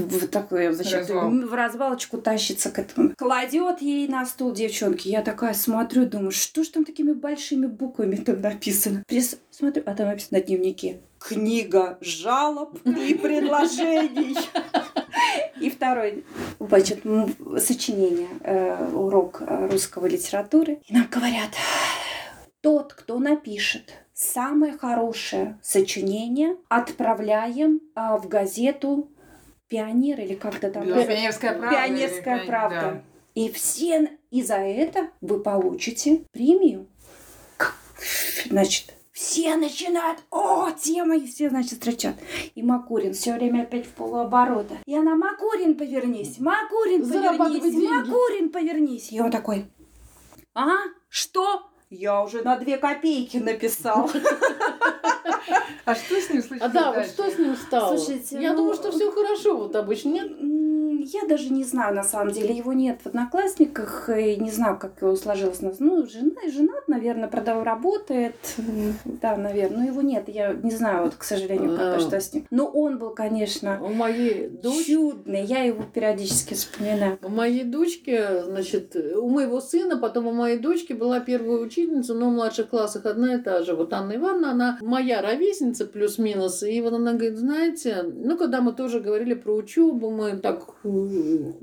в- 0.07 0.28
такое, 0.28 0.72
значит, 0.72 1.00
Развал. 1.00 1.31
в 1.31 1.55
развалочку 1.55 2.18
тащится 2.18 2.70
к 2.70 2.78
этому. 2.78 3.11
Кладет 3.16 3.83
ей 3.83 4.09
на 4.09 4.24
стол 4.26 4.52
девчонки. 4.52 5.09
Я 5.09 5.22
такая 5.22 5.55
смотрю, 5.55 6.07
думаю, 6.07 6.31
что 6.31 6.64
ж 6.64 6.68
там 6.68 6.85
такими 6.85 7.12
большими 7.12 7.66
буквами 7.66 8.16
там 8.16 8.40
написано. 8.40 9.02
Прис- 9.09 9.38
Смотрю, 9.50 9.83
а 9.87 9.94
там 9.94 10.07
написано 10.09 10.38
на 10.38 10.44
дневнике. 10.44 11.00
Книга 11.18 11.98
жалоб 12.00 12.78
и 12.87 13.14
предложений. 13.14 14.37
И 15.61 15.70
второй, 15.70 16.24
значит, 16.59 17.00
сочинение, 17.59 18.28
э, 18.40 18.88
урок 18.92 19.42
русского 19.46 20.07
литературы. 20.07 20.81
И 20.87 20.92
нам 20.94 21.07
говорят, 21.11 21.50
тот, 22.62 22.94
кто 22.94 23.18
напишет 23.18 23.92
самое 24.14 24.77
хорошее 24.77 25.59
сочинение, 25.62 26.57
отправляем 26.68 27.81
а, 27.94 28.18
в 28.18 28.29
газету 28.29 29.11
«Пионер» 29.68 30.20
или 30.20 30.35
как-то 30.35 30.70
там. 30.70 30.87
Да, 30.87 31.05
Пионерская 31.05 31.59
правда. 31.59 31.77
«Пионерская 31.77 32.38
или- 32.38 32.46
правда». 32.46 32.81
да. 32.81 33.03
И 33.35 33.51
все, 33.51 34.11
и 34.31 34.42
за 34.42 34.57
это 34.57 35.09
вы 35.22 35.40
получите 35.40 36.25
премию. 36.33 36.87
Значит, 38.51 38.94
все 39.12 39.57
начинают, 39.57 40.18
о, 40.31 40.70
тема, 40.72 41.16
и 41.16 41.27
все, 41.27 41.48
значит, 41.48 41.75
строчат. 41.75 42.16
И 42.55 42.62
Макурин 42.62 43.14
все 43.14 43.35
время 43.35 43.62
опять 43.62 43.87
в 43.87 43.90
полуоборота. 43.90 44.79
И 44.85 44.94
она, 44.94 45.14
Макурин, 45.14 45.77
повернись, 45.77 46.38
Макурин, 46.38 47.09
повернись. 47.09 47.88
Макурин, 47.88 48.51
повернись. 48.51 49.12
И 49.12 49.20
он 49.20 49.31
такой, 49.31 49.66
а, 50.55 50.70
что? 51.09 51.62
Я 51.94 52.22
уже 52.22 52.42
на 52.42 52.57
две 52.57 52.78
копейки 52.78 53.37
написал. 53.37 54.11
А 55.85 55.94
что 55.94 56.20
с 56.20 56.31
ним 56.31 56.42
случилось 56.42 56.62
А 56.62 56.68
да, 56.68 56.92
вот 56.92 57.07
что 57.07 57.31
с 57.31 57.38
ним 57.38 57.55
стало? 57.57 57.96
Слушайте, 57.96 58.40
Я 58.40 58.52
ну, 58.52 58.59
думаю, 58.59 58.74
что 58.74 58.92
все 58.92 59.11
хорошо, 59.11 59.57
вот 59.57 59.76
обычно 59.76 60.09
нет. 60.11 60.31
Я 61.04 61.26
даже 61.26 61.52
не 61.52 61.64
знаю, 61.64 61.94
на 61.94 62.04
самом 62.04 62.32
деле, 62.32 62.56
его 62.56 62.72
нет 62.72 63.00
в 63.02 63.06
одноклассниках, 63.08 64.08
и 64.08 64.36
не 64.36 64.50
знаю, 64.50 64.78
как 64.78 65.00
его 65.02 65.16
сложилось. 65.16 65.58
Ну, 65.60 66.06
жена, 66.06 66.40
женат, 66.52 66.88
наверное, 66.88 67.28
продав 67.28 67.64
работает, 67.64 68.36
да, 69.04 69.36
наверное, 69.36 69.78
но 69.78 69.84
его 69.84 70.02
нет, 70.02 70.24
я 70.28 70.52
не 70.52 70.70
знаю, 70.70 71.04
вот, 71.04 71.14
к 71.14 71.24
сожалению, 71.24 71.70
пока 71.70 71.94
А. 71.94 72.00
что 72.00 72.20
с 72.20 72.32
ним. 72.32 72.46
Но 72.50 72.66
он 72.66 72.98
был, 72.98 73.10
конечно, 73.10 73.78
У 73.82 73.88
моей 73.88 74.48
дочери 74.48 74.92
чудный, 74.92 75.44
я 75.44 75.64
его 75.64 75.84
периодически 75.92 76.54
вспоминаю. 76.54 77.18
У 77.22 77.28
моей 77.28 77.64
дочки, 77.64 78.20
значит, 78.44 78.96
у 78.96 79.28
моего 79.28 79.60
сына, 79.60 79.96
потом 79.96 80.26
у 80.26 80.32
моей 80.32 80.58
дочки 80.58 80.92
была 80.92 81.20
первая 81.20 81.58
учительница, 81.58 82.14
но 82.14 82.28
в 82.28 82.32
младших 82.32 82.68
классах 82.68 83.06
одна 83.06 83.34
и 83.34 83.38
та 83.38 83.62
же. 83.62 83.74
Вот 83.74 83.92
Анна 83.92 84.16
Ивановна, 84.16 84.50
она 84.50 84.78
моя 84.80 85.22
ровесница 85.22 85.86
плюс-минус. 85.86 86.62
И 86.62 86.80
вот 86.80 86.92
она 86.92 87.12
говорит, 87.14 87.38
знаете, 87.38 88.02
ну, 88.02 88.36
когда 88.36 88.60
мы 88.60 88.72
тоже 88.72 89.00
говорили 89.00 89.34
про 89.34 89.54
учебу, 89.54 90.10
мы 90.10 90.36
так 90.36 90.62
э, 90.84 90.88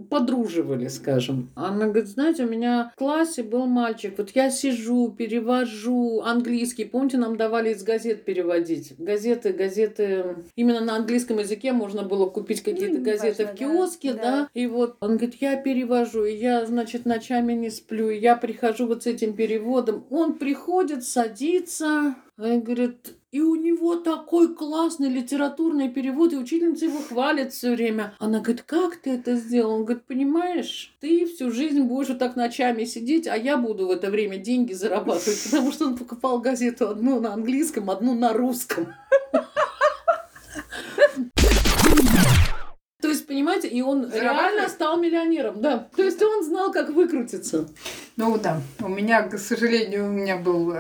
подруживали, 0.10 0.88
скажем. 0.88 1.50
Она 1.56 1.88
говорит, 1.88 2.08
знаете, 2.08 2.46
у 2.46 2.50
меня 2.50 2.92
в 2.96 2.98
классе 2.98 3.44
был 3.44 3.66
мальчик, 3.66 4.16
вот 4.18 4.32
я 4.36 4.50
сижу, 4.50 5.10
перевожу 5.10 6.22
английский. 6.22 6.86
Помните, 6.86 7.18
нам 7.18 7.38
давали 7.38 7.74
из 7.74 7.84
газет 7.84 8.24
переводить? 8.26 8.94
Газеты, 8.98 9.54
газеты. 9.54 10.36
Именно 10.56 10.82
на 10.82 10.96
английском 10.96 11.40
языке 11.40 11.74
можно 11.74 12.04
было 12.04 12.30
купить 12.30 12.62
какие-то 12.62 13.00
Ну, 13.00 13.04
газеты 13.04 13.44
неважно, 13.44 13.56
в 13.56 13.60
киоске, 13.60 14.14
да. 14.14 14.22
да. 14.22 14.50
И 14.54 14.68
вот 14.68 14.98
он 15.00 15.18
говорит, 15.18 15.36
я 15.40 15.56
перевожу, 15.58 16.26
и 16.26 16.36
я, 16.36 16.66
значит, 16.66 17.06
ночами 17.06 17.54
не 17.54 17.70
сплю, 17.70 18.10
и 18.10 18.18
я 18.18 18.36
прихожу 18.36 18.88
вот 18.88 19.04
с 19.04 19.08
этим 19.08 19.34
переводом. 19.34 20.06
Он 20.10 20.38
приходит, 20.38 21.04
садится, 21.04 22.16
и 22.38 22.58
говорит, 22.58 23.14
и 23.32 23.42
у 23.42 23.56
него 23.56 23.96
такой 23.96 24.56
классный 24.56 25.10
литературный 25.10 25.90
перевод, 25.90 26.34
и 26.34 26.38
учительница 26.38 26.86
его 26.86 27.00
хвалит 27.00 27.54
все 27.54 27.76
время. 27.76 28.16
Она 28.20 28.40
говорит, 28.40 28.64
как 28.64 28.98
ты 28.98 29.12
это 29.12 29.36
сделал? 29.36 29.76
Он 29.76 29.86
говорит, 29.86 30.04
понимаешь, 30.06 30.96
ты 31.00 31.26
всю 31.26 31.52
жизнь 31.52 31.82
будешь 31.82 32.10
вот 32.10 32.20
так 32.20 32.36
ночами 32.36 32.86
сидеть, 32.86 33.28
а 33.28 33.36
я 33.36 33.58
буду 33.58 33.88
в 33.88 33.92
это 33.92 34.10
время 34.10 34.38
деньги 34.38 34.74
зарабатывать, 34.74 35.44
потому 35.44 35.72
что 35.72 35.86
он 35.86 35.98
покупал 35.98 36.40
газету 36.40 36.90
одну 36.90 37.20
на 37.20 37.34
английском, 37.34 37.90
одну 37.90 38.16
на 38.16 38.34
русском. 38.34 38.88
Понимаете, 43.40 43.68
и 43.68 43.82
он 43.82 44.04
Зарабатывает? 44.10 44.54
реально 44.54 44.70
стал 44.70 45.00
миллионером, 45.00 45.62
да. 45.62 45.88
То 45.96 46.04
есть 46.04 46.22
он 46.22 46.44
знал, 46.44 46.72
как 46.72 46.90
выкрутиться. 46.90 47.68
Ну 48.18 48.38
да, 48.38 48.62
у 48.82 48.88
меня, 48.88 49.24
к 49.24 49.38
сожалению, 49.38 50.06
у 50.06 50.10
меня 50.10 50.38
был 50.38 50.72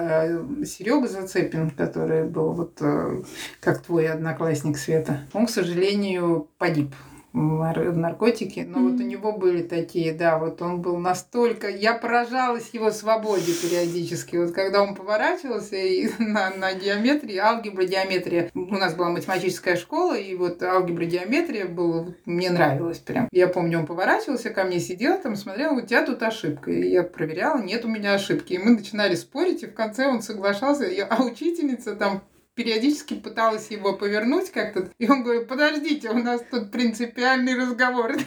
Серега 0.65 1.07
Зацепин, 1.07 1.71
который 1.71 2.23
был 2.25 2.51
вот 2.51 2.77
э, 2.81 3.23
как 3.61 3.81
твой 3.81 4.09
одноклассник 4.09 4.77
Света. 4.77 5.21
Он, 5.33 5.45
к 5.45 5.49
сожалению, 5.49 6.49
погиб 6.57 6.93
в 7.33 7.37
нар- 7.37 7.89
в 7.91 7.97
наркотике, 7.97 8.65
но 8.65 8.79
вот 8.79 8.99
у 8.99 9.03
него 9.03 9.31
были 9.33 9.61
такие, 9.61 10.13
да, 10.13 10.39
вот 10.39 10.61
он 10.61 10.81
был 10.81 10.97
настолько, 10.97 11.69
я 11.69 11.93
поражалась 11.93 12.69
его 12.73 12.89
свободе 12.91 13.51
периодически, 13.53 14.35
вот 14.37 14.51
когда 14.51 14.81
он 14.81 14.95
поворачивался 14.95 15.75
и 15.75 16.09
на, 16.19 16.49
на 16.55 16.73
геометрии, 16.73 17.37
алгебра, 17.37 17.83
геометрия, 17.85 18.49
у 18.55 18.75
нас 18.75 18.95
была 18.95 19.09
математическая 19.09 19.75
школа, 19.75 20.17
и 20.17 20.35
вот 20.35 20.61
алгебра, 20.63 21.05
геометрия 21.05 21.67
было, 21.67 22.15
мне 22.25 22.49
нравилось 22.49 22.99
прям. 22.99 23.27
Я 23.31 23.47
помню, 23.47 23.79
он 23.79 23.85
поворачивался 23.85 24.49
ко 24.49 24.63
мне, 24.63 24.79
сидел 24.79 25.17
там, 25.21 25.35
смотрел, 25.35 25.75
у 25.75 25.81
тебя 25.81 26.03
тут 26.05 26.23
ошибка, 26.23 26.71
и 26.71 26.89
я 26.89 27.03
проверяла, 27.03 27.61
нет 27.61 27.85
у 27.85 27.87
меня 27.89 28.15
ошибки, 28.15 28.53
и 28.53 28.57
мы 28.57 28.71
начинали 28.71 29.15
спорить, 29.15 29.63
и 29.63 29.67
в 29.67 29.73
конце 29.73 30.07
он 30.07 30.21
соглашался, 30.21 30.85
и- 30.85 30.99
а 30.99 31.23
учительница 31.23 31.95
там 31.95 32.23
периодически 32.55 33.13
пыталась 33.13 33.71
его 33.71 33.93
повернуть 33.93 34.51
как-то. 34.51 34.89
И 34.99 35.09
он 35.09 35.23
говорит, 35.23 35.47
подождите, 35.47 36.09
у 36.09 36.17
нас 36.17 36.41
тут 36.51 36.71
принципиальный 36.71 37.55
разговор. 37.55 38.17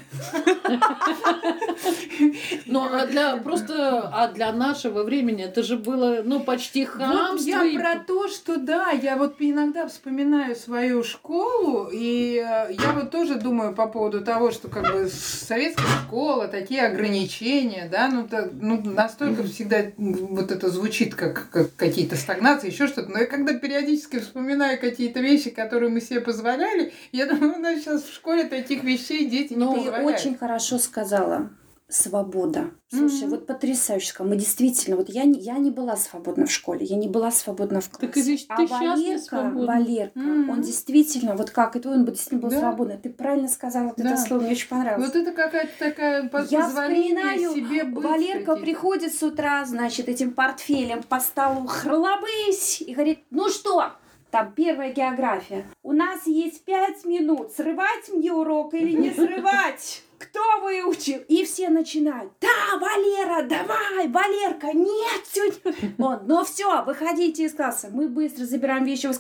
Ну, 2.67 2.87
а 2.91 3.07
для 3.07 3.37
просто, 3.39 4.09
а 4.13 4.29
для 4.29 4.53
нашего 4.53 5.03
времени 5.03 5.45
это 5.45 5.63
же 5.63 5.77
было, 5.77 6.23
ну, 6.25 6.41
почти 6.41 6.85
Вот 6.87 6.95
хамство. 6.95 7.49
я 7.49 7.65
и- 7.65 7.77
про 7.77 7.97
то, 7.99 8.29
что 8.29 8.57
да, 8.57 8.91
я 8.91 9.17
вот 9.17 9.37
иногда 9.39 9.87
вспоминаю 9.89 10.55
свою 10.57 11.03
школу, 11.05 11.89
и 11.93 12.37
э, 12.37 12.73
я 12.73 12.93
вот 12.95 13.11
тоже 13.11 13.35
думаю 13.37 13.75
по 13.75 13.87
поводу 13.87 14.23
того, 14.23 14.51
что 14.51 14.69
как 14.69 14.85
бы 14.93 15.09
советская 15.13 15.87
школа, 16.07 16.49
такие 16.49 16.83
ограничения, 16.87 17.89
да, 17.91 18.09
ну, 18.09 18.27
та- 18.29 18.49
ну 18.53 18.81
настолько 18.83 19.43
всегда 19.45 19.79
вот 19.97 20.51
это 20.51 20.69
звучит 20.71 21.15
как, 21.15 21.51
как 21.51 21.75
какие-то 21.77 22.17
стагнации, 22.17 22.71
еще 22.71 22.87
что-то, 22.87 23.11
но 23.11 23.19
я 23.19 23.27
когда 23.27 23.55
периодически 23.55 24.21
вспоминаю 24.23 24.81
какие-то 24.81 25.21
вещи, 25.21 25.51
которые 25.51 25.91
мы 25.91 26.01
себе 26.01 26.21
позволяли, 26.21 26.93
я 27.13 27.27
думаю, 27.27 27.55
у 27.57 27.59
нас 27.59 27.81
сейчас 27.81 28.03
в 28.03 28.13
школе 28.13 28.45
таких 28.45 28.83
вещей 28.85 29.27
дети 29.29 29.55
Ну, 29.55 29.71
не 29.77 29.85
Ты 29.85 29.91
позволяют. 29.91 30.21
очень 30.21 30.37
хорошо 30.37 30.79
сказала. 30.79 31.51
Свобода. 31.89 32.71
Слушай, 32.89 33.23
Мгм. 33.25 33.31
вот 33.31 33.47
потрясающе. 33.47 34.07
сказала. 34.09 34.31
Мы 34.31 34.37
действительно, 34.39 34.97
вот 34.97 35.11
я, 35.11 35.25
не- 35.25 35.39
я 35.41 35.59
не 35.59 35.71
была 35.71 35.95
свободна 35.97 36.47
в 36.47 36.51
школе, 36.51 36.87
я 36.87 36.97
не 36.97 37.07
была 37.07 37.31
свободна 37.31 37.83
в 37.83 37.91
классе. 37.91 38.07
Так 38.07 38.17
и 38.17 38.23
здесь 38.23 38.47
а 38.49 38.57
ты 38.57 38.67
Валерка. 38.67 39.51
Валерка, 39.55 40.19
Мгм. 40.19 40.49
он 40.51 40.63
действительно, 40.63 41.37
вот 41.37 41.51
как 41.51 41.77
это 41.77 41.91
он 41.91 42.07
действительно 42.07 42.41
был 42.41 42.49
Да. 42.49 42.61
свободный. 42.61 42.97
Ты 42.97 43.11
правильно 43.11 43.47
сказала 43.49 43.89
вот 43.89 43.97
Да. 43.99 44.13
это 44.15 44.17
слово, 44.23 44.41
мне 44.41 44.53
очень 44.53 44.69
понравилось. 44.69 45.07
Вот 45.07 45.17
это 45.17 45.33
какая-то 45.33 45.73
такая 45.79 46.31
Я 46.49 46.67
вспоминаю, 46.67 47.53
себе 47.55 47.85
быть 47.85 48.03
Валерка 48.05 48.39
каким-то. 48.39 48.57
приходит 48.57 49.15
с 49.15 49.23
утра, 49.23 49.63
значит, 49.67 50.09
этим 50.09 50.31
портфелем 50.33 51.03
по 51.03 51.21
столу 51.21 51.67
хролобысь 51.67 52.81
и 52.81 52.95
говорит, 52.95 53.19
ну 53.29 53.51
что, 53.51 53.93
там 54.33 54.55
первая 54.55 54.93
география. 54.93 55.67
У 55.83 55.93
нас 55.93 56.27
есть 56.27 56.65
пять 56.65 57.05
минут. 57.05 57.53
Срывать 57.53 58.09
мне 58.09 58.33
урок 58.33 58.73
или 58.73 58.93
не 58.93 59.11
срывать? 59.11 60.03
Кто 60.19 60.41
выучил? 60.63 61.19
И 61.29 61.45
все 61.45 61.69
начинают. 61.69 62.33
Да, 62.41 62.79
Валера, 62.79 63.43
давай, 63.43 64.09
Валерка, 64.09 64.73
нет, 64.73 65.23
сегодня. 65.31 65.95
Он, 65.99 66.21
ну 66.27 66.45
все, 66.45 66.83
выходите 66.85 67.45
из 67.45 67.53
класса. 67.53 67.91
Мы 67.93 68.09
быстро 68.09 68.47
забираем 68.47 68.85
вещи. 68.85 69.11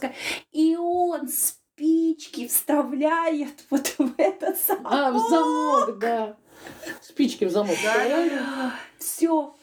И 0.52 0.76
он 0.76 1.28
спички 1.28 2.48
вставляет 2.48 3.64
вот 3.68 3.94
в 3.98 4.14
этот 4.16 4.56
самый. 4.56 4.86
А, 4.86 5.12
в 5.12 5.18
замок, 5.28 5.98
да. 5.98 6.36
Спички 7.02 7.44
в 7.44 7.50
замок. 7.50 7.76
Да. 7.84 8.72
Все. 8.98 9.54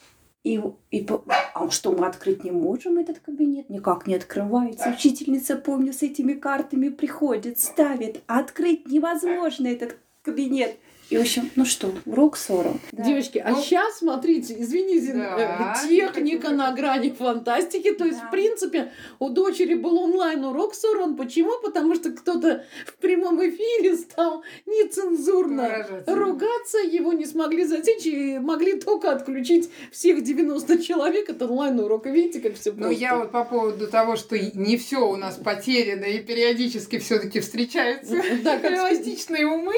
И, 0.44 0.62
и 0.92 1.08
а 1.54 1.70
что 1.70 1.92
мы 1.92 2.08
открыть 2.08 2.44
не 2.44 2.52
можем 2.52 2.98
этот 2.98 3.20
кабинет? 3.20 3.70
Никак 3.70 4.08
не 4.08 4.16
открывается. 4.16 4.90
Учительница, 4.90 5.58
помню, 5.58 5.92
с 5.92 6.02
этими 6.02 6.34
картами 6.34 6.90
приходит, 6.90 7.60
ставит. 7.60 8.24
Открыть 8.28 8.88
невозможно 8.88 9.68
этот 9.68 9.98
кабинет. 10.22 10.78
И, 11.10 11.18
в 11.18 11.22
общем, 11.22 11.50
ну 11.56 11.66
что, 11.66 11.92
урок 12.06 12.38
40. 12.38 12.78
Да. 12.92 13.04
Девочки, 13.04 13.40
а 13.40 13.52
Ну, 13.52 13.62
сейчас, 13.62 13.98
смотрите, 13.98 14.56
извините, 14.60 15.14
Да, 15.14 15.76
э, 15.84 15.88
техника 15.88 16.50
на 16.52 16.72
грани 16.72 17.10
фантастики. 17.10 17.92
То 17.94 18.06
есть, 18.06 18.20
Да. 18.20 18.28
в 18.28 18.32
принципе, 18.32 18.92
у 19.18 19.30
дочери 19.30 19.74
был 19.74 19.98
онлайн-урок 19.98 20.76
сорван. 20.76 21.16
Почему? 21.16 21.52
Потому 21.64 21.96
что 21.96 22.12
кто-то 22.12 22.64
в 22.86 22.94
прямом 22.98 23.40
эфире 23.42 23.98
стал 23.98 24.44
нецензурно 24.68 25.64
Выражаться. 25.64 26.16
ругаться, 26.16 26.78
его 26.80 27.14
не 27.14 27.26
смогли 27.26 27.66
засечь 27.66 28.06
и 28.06 28.38
могли 28.38 28.80
только 28.80 29.12
отключить 29.12 29.70
всех 29.92 30.24
90 30.24 30.78
человек 30.80 31.30
от 31.30 31.42
онлайн-урока. 31.42 32.10
Видите, 32.10 32.40
как 32.40 32.56
все 32.56 32.72
Ну, 32.72 32.92
я 32.92 33.18
вот 33.18 33.32
по 33.32 33.44
поводу 33.46 33.88
того, 33.88 34.16
что 34.16 34.38
не 34.38 34.78
все 34.78 35.10
у 35.10 35.16
нас 35.16 35.38
потеряно, 35.38 36.06
и 36.06 36.20
периодически 36.20 37.00
все-таки 37.00 37.40
встречаются 37.40 38.16
Да, 38.44 38.60
как 38.60 38.72
эластичные 38.78 39.48
умы. 39.48 39.74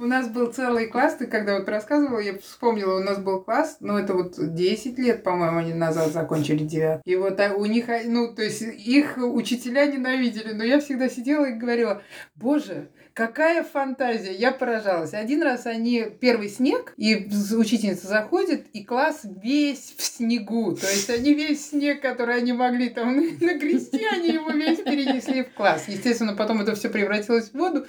У 0.00 0.06
нас 0.06 0.28
был 0.28 0.46
целый 0.52 0.71
класс, 0.88 1.16
ты 1.16 1.26
когда 1.26 1.58
вот 1.58 1.68
рассказывала, 1.68 2.18
я 2.18 2.38
вспомнила, 2.38 2.96
у 2.96 3.02
нас 3.02 3.18
был 3.18 3.42
класс, 3.42 3.76
ну, 3.80 3.96
это 3.96 4.14
вот 4.14 4.34
10 4.38 4.98
лет, 4.98 5.22
по-моему, 5.22 5.58
они 5.58 5.74
назад 5.74 6.12
закончили 6.12 6.64
9. 6.64 7.00
И 7.04 7.16
вот 7.16 7.38
а, 7.40 7.54
у 7.54 7.64
них, 7.66 7.88
а, 7.88 8.00
ну, 8.04 8.34
то 8.34 8.42
есть 8.42 8.62
их 8.62 9.16
учителя 9.18 9.86
ненавидели, 9.86 10.52
но 10.52 10.64
я 10.64 10.80
всегда 10.80 11.08
сидела 11.08 11.46
и 11.46 11.54
говорила, 11.54 12.02
боже, 12.34 12.88
Какая 13.14 13.62
фантазия! 13.62 14.32
Я 14.32 14.52
поражалась. 14.52 15.12
Один 15.12 15.42
раз 15.42 15.66
они 15.66 16.06
первый 16.20 16.48
снег, 16.48 16.94
и 16.96 17.28
учительница 17.54 18.06
заходит, 18.06 18.66
и 18.72 18.84
класс 18.84 19.20
весь 19.24 19.94
в 19.96 20.02
снегу. 20.02 20.72
То 20.74 20.86
есть 20.86 21.10
они 21.10 21.34
весь 21.34 21.70
снег, 21.70 22.00
который 22.00 22.36
они 22.36 22.52
могли 22.52 22.88
там 22.88 23.16
нагрести, 23.16 24.04
они 24.10 24.30
его 24.30 24.50
весь 24.50 24.78
перенесли 24.78 25.42
в 25.42 25.52
класс. 25.52 25.84
Естественно, 25.88 26.34
потом 26.34 26.62
это 26.62 26.74
все 26.74 26.88
превратилось 26.88 27.50
в 27.50 27.54
воду. 27.54 27.86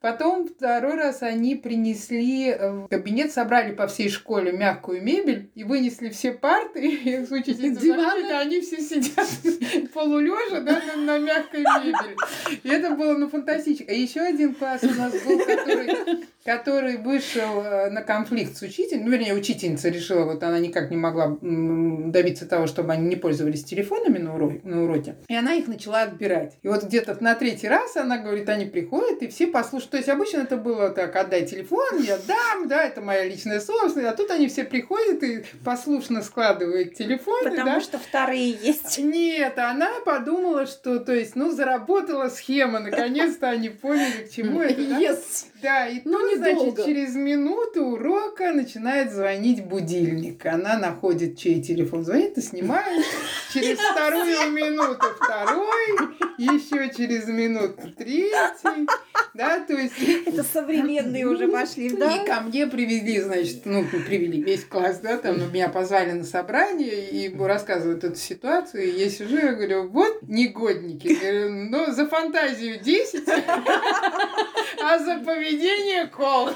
Потом 0.00 0.48
второй 0.48 0.96
раз 0.96 1.22
они 1.22 1.54
принесли 1.54 2.50
э, 2.50 2.70
в 2.70 2.88
кабинет, 2.88 3.32
собрали 3.32 3.72
по 3.72 3.86
всей 3.86 4.10
школе 4.10 4.52
мягкую 4.52 5.02
мебель 5.02 5.50
и 5.54 5.64
вынесли 5.64 6.10
все 6.10 6.32
парты. 6.32 6.80
И 7.02 7.70
Диваны. 7.70 8.02
заходит, 8.02 8.30
а 8.30 8.40
они 8.40 8.60
все 8.60 8.80
сидят 8.80 9.92
полулежа 9.94 10.60
да, 10.60 10.82
на, 10.96 10.96
на 10.96 11.18
мягкой 11.18 11.60
мебели. 11.60 12.16
И 12.62 12.68
это 12.68 12.90
было 12.90 13.16
ну 13.16 13.28
фантастично. 13.28 13.86
А 13.88 13.92
еще 13.92 14.20
один 14.20 14.41
один 14.42 14.54
класс 14.54 14.82
у 14.82 14.94
нас 14.94 15.12
был, 15.24 15.38
который, 15.38 16.26
который 16.44 16.96
вышел 16.98 17.62
э, 17.62 17.90
на 17.90 18.02
конфликт 18.02 18.56
с 18.56 18.62
учителем. 18.62 19.04
Ну, 19.04 19.10
вернее, 19.10 19.34
учительница 19.34 19.88
решила, 19.88 20.24
вот 20.24 20.42
она 20.42 20.58
никак 20.58 20.90
не 20.90 20.96
могла 20.96 21.38
добиться 21.40 22.46
того, 22.46 22.66
чтобы 22.66 22.92
они 22.92 23.06
не 23.06 23.16
пользовались 23.16 23.64
телефонами 23.64 24.18
на 24.18 24.34
уроке, 24.34 24.60
на 24.64 24.82
уроке. 24.84 25.16
И 25.28 25.34
она 25.34 25.54
их 25.54 25.68
начала 25.68 26.02
отбирать. 26.02 26.56
И 26.62 26.68
вот 26.68 26.84
где-то 26.84 27.16
на 27.20 27.34
третий 27.34 27.68
раз 27.68 27.96
она 27.96 28.18
говорит, 28.18 28.48
они 28.48 28.66
приходят, 28.66 29.22
и 29.22 29.28
все 29.28 29.46
послушают. 29.46 29.90
То 29.90 29.96
есть 29.98 30.08
обычно 30.08 30.38
это 30.38 30.56
было 30.56 30.90
так, 30.90 31.14
отдай 31.16 31.46
телефон, 31.46 32.02
я 32.02 32.18
дам, 32.26 32.68
да, 32.68 32.82
это 32.84 33.00
моя 33.00 33.24
личная 33.24 33.60
собственность. 33.60 34.08
А 34.08 34.16
тут 34.16 34.30
они 34.30 34.48
все 34.48 34.64
приходят 34.64 35.22
и 35.22 35.44
послушно 35.64 36.22
складывают 36.22 36.94
телефоны. 36.94 37.50
Потому 37.50 37.74
да? 37.74 37.80
что 37.80 37.98
вторые 37.98 38.50
есть. 38.50 38.98
Нет, 38.98 39.58
она 39.58 39.90
подумала, 40.04 40.66
что, 40.66 40.98
то 40.98 41.12
есть, 41.12 41.36
ну, 41.36 41.50
заработала 41.50 42.28
схема, 42.28 42.80
наконец-то 42.80 43.48
они 43.48 43.68
поняли, 43.68 44.24
к 44.24 44.30
чему 44.34 44.60
это. 44.62 44.82
Да? 44.82 44.98
Yes. 45.00 45.46
Да, 45.62 45.88
и 45.88 46.00
Ну, 46.04 46.18
тут, 46.18 46.38
значит, 46.38 46.58
недолго. 46.60 46.84
через 46.84 47.14
минуту 47.14 47.84
урока 47.84 48.52
начинает 48.52 49.12
звонить 49.12 49.64
будильник. 49.64 50.44
Она 50.46 50.78
находит, 50.78 51.38
чей 51.38 51.62
телефон 51.62 52.04
звонит, 52.04 52.36
и 52.38 52.40
снимает. 52.40 53.04
Через 53.52 53.78
вторую 53.78 54.50
минуту 54.50 55.06
второй, 55.20 56.16
еще 56.38 56.92
через 56.94 57.26
минуту 57.28 57.92
третий. 57.96 58.86
Да, 59.34 59.60
то 59.60 59.72
есть... 59.72 59.94
Это 60.26 60.42
современные 60.42 61.26
уже 61.26 61.48
пошли, 61.48 61.90
да? 61.90 62.16
И 62.16 62.26
ко 62.26 62.40
мне 62.40 62.66
привезли, 62.66 63.20
значит, 63.20 63.62
ну, 63.64 63.84
привели 63.84 64.42
весь 64.42 64.64
класс, 64.64 64.98
да, 64.98 65.16
там 65.16 65.38
ну, 65.38 65.48
меня 65.48 65.68
позвали 65.68 66.12
на 66.12 66.24
собрание 66.24 67.10
и 67.10 67.34
рассказывают 67.36 68.04
эту 68.04 68.16
ситуацию. 68.16 68.84
И 68.84 68.98
я 68.98 69.08
сижу, 69.08 69.36
я 69.36 69.52
говорю, 69.52 69.88
вот 69.88 70.22
негодники. 70.22 71.14
Говорю, 71.14 71.68
ну, 71.70 71.92
за 71.92 72.06
фантазию 72.06 72.78
10, 72.80 73.28
а 74.82 74.98
за 74.98 75.16
поведение 75.24 76.06
кол. 76.06 76.50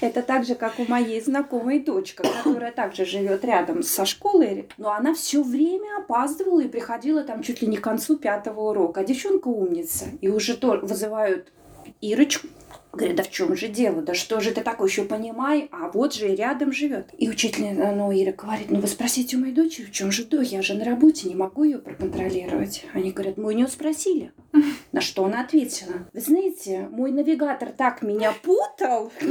Это 0.00 0.22
так 0.22 0.44
же, 0.44 0.54
как 0.54 0.78
у 0.78 0.84
моей 0.86 1.20
знакомой 1.20 1.80
дочка, 1.80 2.24
которая 2.24 2.72
также 2.72 3.04
живет 3.04 3.44
рядом 3.44 3.82
со 3.82 4.04
школой, 4.04 4.68
но 4.78 4.92
она 4.92 5.14
все 5.14 5.42
время 5.42 5.98
опаздывала 5.98 6.60
и 6.60 6.68
приходила 6.68 7.22
там 7.22 7.42
чуть 7.42 7.62
ли 7.62 7.68
не 7.68 7.76
к 7.76 7.82
концу 7.82 8.16
пятого 8.16 8.70
урока. 8.70 9.00
А 9.00 9.04
девчонка 9.04 9.48
умница. 9.48 10.06
И 10.20 10.28
уже 10.28 10.56
то 10.56 10.78
вызывают 10.82 11.52
Ирочку. 12.00 12.48
Говорит, 12.92 13.16
да 13.16 13.22
в 13.22 13.30
чем 13.30 13.54
же 13.54 13.68
дело? 13.68 14.00
Да 14.02 14.14
что 14.14 14.40
же 14.40 14.50
ты 14.50 14.62
такое 14.62 14.88
еще 14.88 15.04
понимай? 15.04 15.68
А 15.72 15.90
вот 15.90 16.14
же 16.14 16.32
и 16.32 16.34
рядом 16.34 16.72
живет. 16.72 17.10
И 17.18 17.28
учительница, 17.28 17.92
ну, 17.92 18.10
Ира 18.10 18.32
говорит, 18.32 18.70
ну 18.70 18.80
вы 18.80 18.88
спросите 18.88 19.36
у 19.36 19.40
моей 19.40 19.52
дочери, 19.52 19.86
в 19.86 19.92
чем 19.92 20.10
же 20.10 20.24
до? 20.24 20.40
Я 20.40 20.62
же 20.62 20.74
на 20.74 20.84
работе, 20.84 21.28
не 21.28 21.34
могу 21.34 21.64
ее 21.64 21.78
проконтролировать. 21.78 22.86
Они 22.94 23.12
говорят, 23.12 23.36
мы 23.36 23.48
у 23.48 23.50
нее 23.50 23.68
спросили. 23.68 24.32
На 24.92 25.00
что 25.00 25.26
она 25.26 25.42
ответила? 25.42 26.08
Вы 26.12 26.20
знаете, 26.20 26.88
мой 26.90 27.12
навигатор 27.12 27.70
так 27.70 28.02
меня 28.02 28.32
путал. 28.42 29.12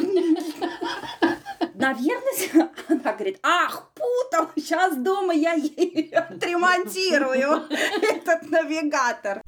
Наверное, 1.74 2.70
она 2.88 3.14
говорит, 3.14 3.40
ах, 3.44 3.92
путал, 3.94 4.50
сейчас 4.56 4.96
дома 4.96 5.34
я 5.34 5.54
ей 5.54 6.12
отремонтирую 6.12 7.64
этот 8.02 8.50
навигатор. 8.50 9.42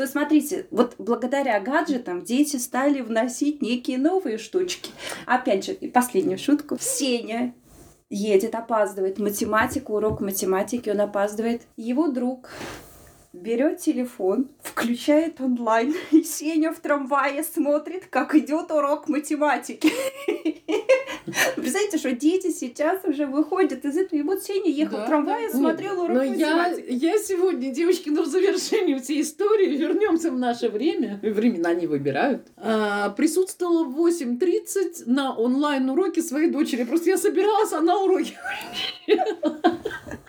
То 0.00 0.06
смотрите, 0.06 0.66
вот 0.70 0.94
благодаря 0.96 1.60
гаджетам 1.60 2.24
дети 2.24 2.56
стали 2.56 3.02
вносить 3.02 3.60
некие 3.60 3.98
новые 3.98 4.38
штучки. 4.38 4.92
Опять 5.26 5.66
же, 5.66 5.72
и 5.74 5.90
последнюю 5.90 6.38
шутку. 6.38 6.78
Сеня 6.80 7.54
едет, 8.08 8.54
опаздывает 8.54 9.18
математику, 9.18 9.96
урок 9.96 10.22
математики, 10.22 10.88
он 10.88 11.02
опаздывает. 11.02 11.64
Его 11.76 12.08
друг 12.08 12.48
берет 13.32 13.78
телефон, 13.78 14.48
включает 14.62 15.40
онлайн, 15.40 15.94
и 16.10 16.22
Сеня 16.22 16.72
в 16.72 16.80
трамвае 16.80 17.42
смотрит, 17.44 18.06
как 18.10 18.34
идет 18.34 18.70
урок 18.70 19.08
математики. 19.08 19.90
Представляете, 21.54 21.98
что 21.98 22.12
дети 22.12 22.50
сейчас 22.50 23.04
уже 23.04 23.26
выходят 23.26 23.84
из 23.84 23.96
этого. 23.96 24.18
И 24.18 24.22
вот 24.22 24.42
Сеня 24.42 24.70
ехал 24.70 24.96
Да, 24.98 25.04
в 25.04 25.06
трамвае, 25.06 25.48
да. 25.48 25.58
смотрел 25.58 26.00
урок 26.02 26.16
Но 26.16 26.22
я, 26.24 26.56
математики. 26.56 26.86
я 26.90 27.18
сегодня, 27.18 27.70
девочки, 27.72 28.08
ну 28.08 28.22
в 28.22 28.26
завершении 28.26 28.96
всей 28.96 29.20
истории, 29.20 29.76
вернемся 29.76 30.30
в 30.32 30.38
наше 30.38 30.68
время, 30.68 31.20
времена 31.22 31.72
не 31.74 31.86
выбирают, 31.86 32.48
а, 32.56 33.10
присутствовала 33.10 33.84
в 33.84 33.96
8.30 33.96 35.04
на 35.06 35.36
онлайн-уроке 35.36 36.22
своей 36.22 36.50
дочери. 36.50 36.84
Просто 36.84 37.10
я 37.10 37.18
собиралась, 37.18 37.72
а 37.72 37.80
на 37.80 37.98
уроке. 38.02 38.36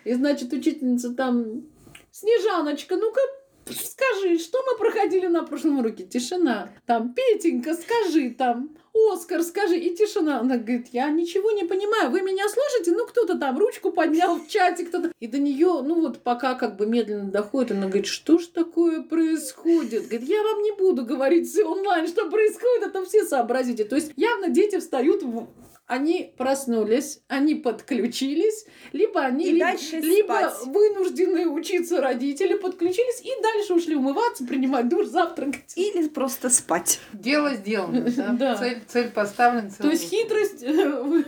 И 0.04 0.14
значит, 0.14 0.52
учительница 0.54 1.14
там, 1.14 1.64
Снежаночка, 2.12 2.98
ну-ка, 2.98 3.22
скажи, 3.66 4.38
что 4.38 4.62
мы 4.64 4.78
проходили 4.78 5.28
на 5.28 5.44
прошлом 5.44 5.80
уроке? 5.80 6.04
Тишина. 6.04 6.70
Там, 6.86 7.14
Петенька, 7.14 7.74
скажи, 7.74 8.32
там, 8.32 8.76
Оскар, 8.94 9.42
скажи. 9.44 9.78
И 9.78 9.96
тишина. 9.96 10.40
Она 10.40 10.58
говорит, 10.58 10.88
я 10.92 11.10
ничего 11.10 11.52
не 11.52 11.64
понимаю. 11.64 12.12
Вы 12.12 12.22
меня 12.22 12.50
слышите? 12.50 12.92
Ну, 12.92 13.06
кто-то 13.06 13.38
там 13.38 13.58
ручку 13.58 13.92
поднял 13.92 14.38
в 14.38 14.48
чате, 14.48 14.86
кто-то. 14.86 15.12
И 15.20 15.28
до 15.28 15.38
нее, 15.38 15.82
ну 15.82 16.02
вот, 16.02 16.22
пока 16.24 16.56
как 16.56 16.76
бы 16.76 16.86
медленно 16.86 17.32
доходит, 17.32 17.72
она 17.72 17.88
говорит, 17.88 18.08
что 18.08 18.38
ж 18.38 18.48
такое 18.48 19.02
происходит? 19.02 20.08
Говорит, 20.10 20.28
я 20.28 20.44
вам 20.44 20.62
не 20.62 20.72
буду 20.74 21.06
говорить 21.06 21.48
все 21.50 21.64
онлайн, 21.64 22.08
что 22.08 22.30
происходит, 22.30 22.88
это 22.88 23.06
все 23.06 23.24
сообразите. 23.24 23.86
То 23.86 23.96
есть 23.96 24.12
явно 24.18 24.50
дети 24.50 24.80
встают 24.80 25.24
в 25.24 25.48
они 25.92 26.34
проснулись, 26.38 27.20
они 27.28 27.56
подключились, 27.56 28.66
либо 28.94 29.20
они 29.22 29.46
И 29.48 29.52
ли- 29.52 29.60
дальше 29.60 29.98
либо 29.98 30.34
спать. 30.54 30.68
вынуждены 30.74 31.48
учиться 31.50 32.00
родители 32.00 32.54
подключились 32.54 33.22
и 33.22 33.30
дальше 33.42 33.74
ушли 33.74 33.96
умываться, 33.96 34.46
принимать 34.46 34.88
душ, 34.88 35.08
завтракать. 35.08 35.74
Или 35.76 36.08
просто 36.08 36.50
спать. 36.50 37.00
Дело 37.12 37.56
сделано, 37.56 38.02
да? 38.18 38.28
Да. 38.32 38.56
Цель, 38.56 38.82
цель 38.88 39.10
поставлена. 39.10 39.70
То 39.78 39.90
есть 39.90 40.10
хитрость 40.10 40.64
э, 40.64 41.24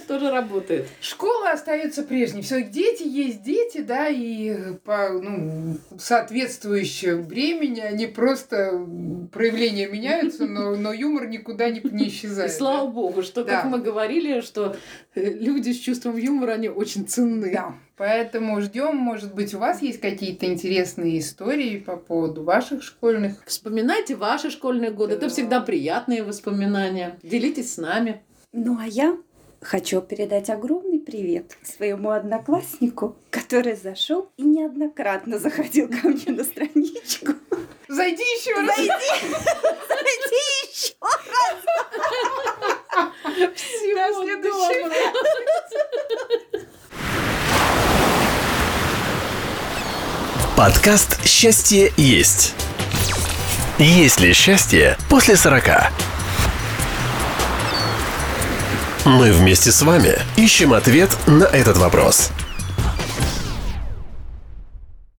тоже 0.08 0.30
работает. 0.30 0.86
Школа 1.02 1.50
остается 1.50 2.02
прежней. 2.04 2.40
Все, 2.40 2.62
дети 2.62 3.02
есть 3.06 3.42
дети, 3.42 3.78
да, 3.82 4.08
и 4.08 4.74
по 4.84 5.10
ну, 5.10 5.76
соответствующему 5.98 7.22
времени 7.24 7.80
они 7.80 8.06
просто 8.06 8.86
проявления 9.32 9.88
меняются, 9.88 10.46
но, 10.46 10.74
но 10.74 10.92
юмор 10.92 11.26
никуда 11.28 11.68
не, 11.68 11.80
не 11.84 12.04
И 12.06 12.08
исчезает. 12.08 12.52
слава 12.52 12.86
богу, 12.86 13.22
что, 13.22 13.44
Да. 13.44 13.62
как 13.62 13.70
мы 13.74 13.80
говорили, 13.80 14.40
что 14.40 14.76
э, 15.14 15.32
люди 15.32 15.72
с 15.72 15.78
чувством 15.78 16.16
юмора, 16.16 16.52
они 16.52 16.68
очень 16.68 17.06
ценны. 17.06 17.52
Да. 17.52 17.74
Поэтому 17.96 18.60
ждем, 18.60 18.96
может 18.96 19.34
быть, 19.34 19.52
у 19.54 19.58
вас 19.58 19.82
есть 19.82 20.00
какие-то 20.00 20.46
интересные 20.46 21.18
истории 21.18 21.78
по 21.78 21.96
поводу 21.96 22.44
ваших 22.44 22.82
школьных. 22.82 23.44
Вспоминайте 23.46 24.14
ваши 24.14 24.50
школьные 24.50 24.90
годы. 24.90 25.16
Да. 25.16 25.26
Это 25.26 25.28
всегда 25.28 25.60
приятные 25.60 26.22
воспоминания. 26.22 27.18
Делитесь 27.22 27.74
с 27.74 27.78
нами. 27.78 28.22
Ну 28.52 28.78
а 28.80 28.86
я 28.86 29.16
хочу 29.60 30.00
передать 30.00 30.50
огромный 30.50 31.00
привет 31.00 31.56
своему 31.64 32.10
однокласснику, 32.10 33.16
который 33.30 33.74
зашел 33.74 34.30
и 34.36 34.42
неоднократно 34.42 35.38
заходил 35.38 35.88
ко 35.88 36.08
мне 36.08 36.26
на 36.28 36.44
страничку. 36.44 37.32
Зайди 37.88 38.22
еще 38.22 38.54
раз. 38.54 38.76
Зайди, 38.76 38.88
зайди 39.88 40.42
еще. 40.70 40.94
Всего 42.94 44.22
следующий. 44.22 44.82
доброго. 44.82 45.14
Подкаст 50.56 51.26
«Счастье 51.26 51.92
есть». 51.96 52.54
Есть 53.78 54.20
ли 54.20 54.32
счастье 54.32 54.96
после 55.10 55.36
40? 55.36 55.64
Мы 59.04 59.32
вместе 59.32 59.72
с 59.72 59.82
вами 59.82 60.16
ищем 60.36 60.72
ответ 60.72 61.10
на 61.26 61.44
этот 61.44 61.76
вопрос. 61.76 62.30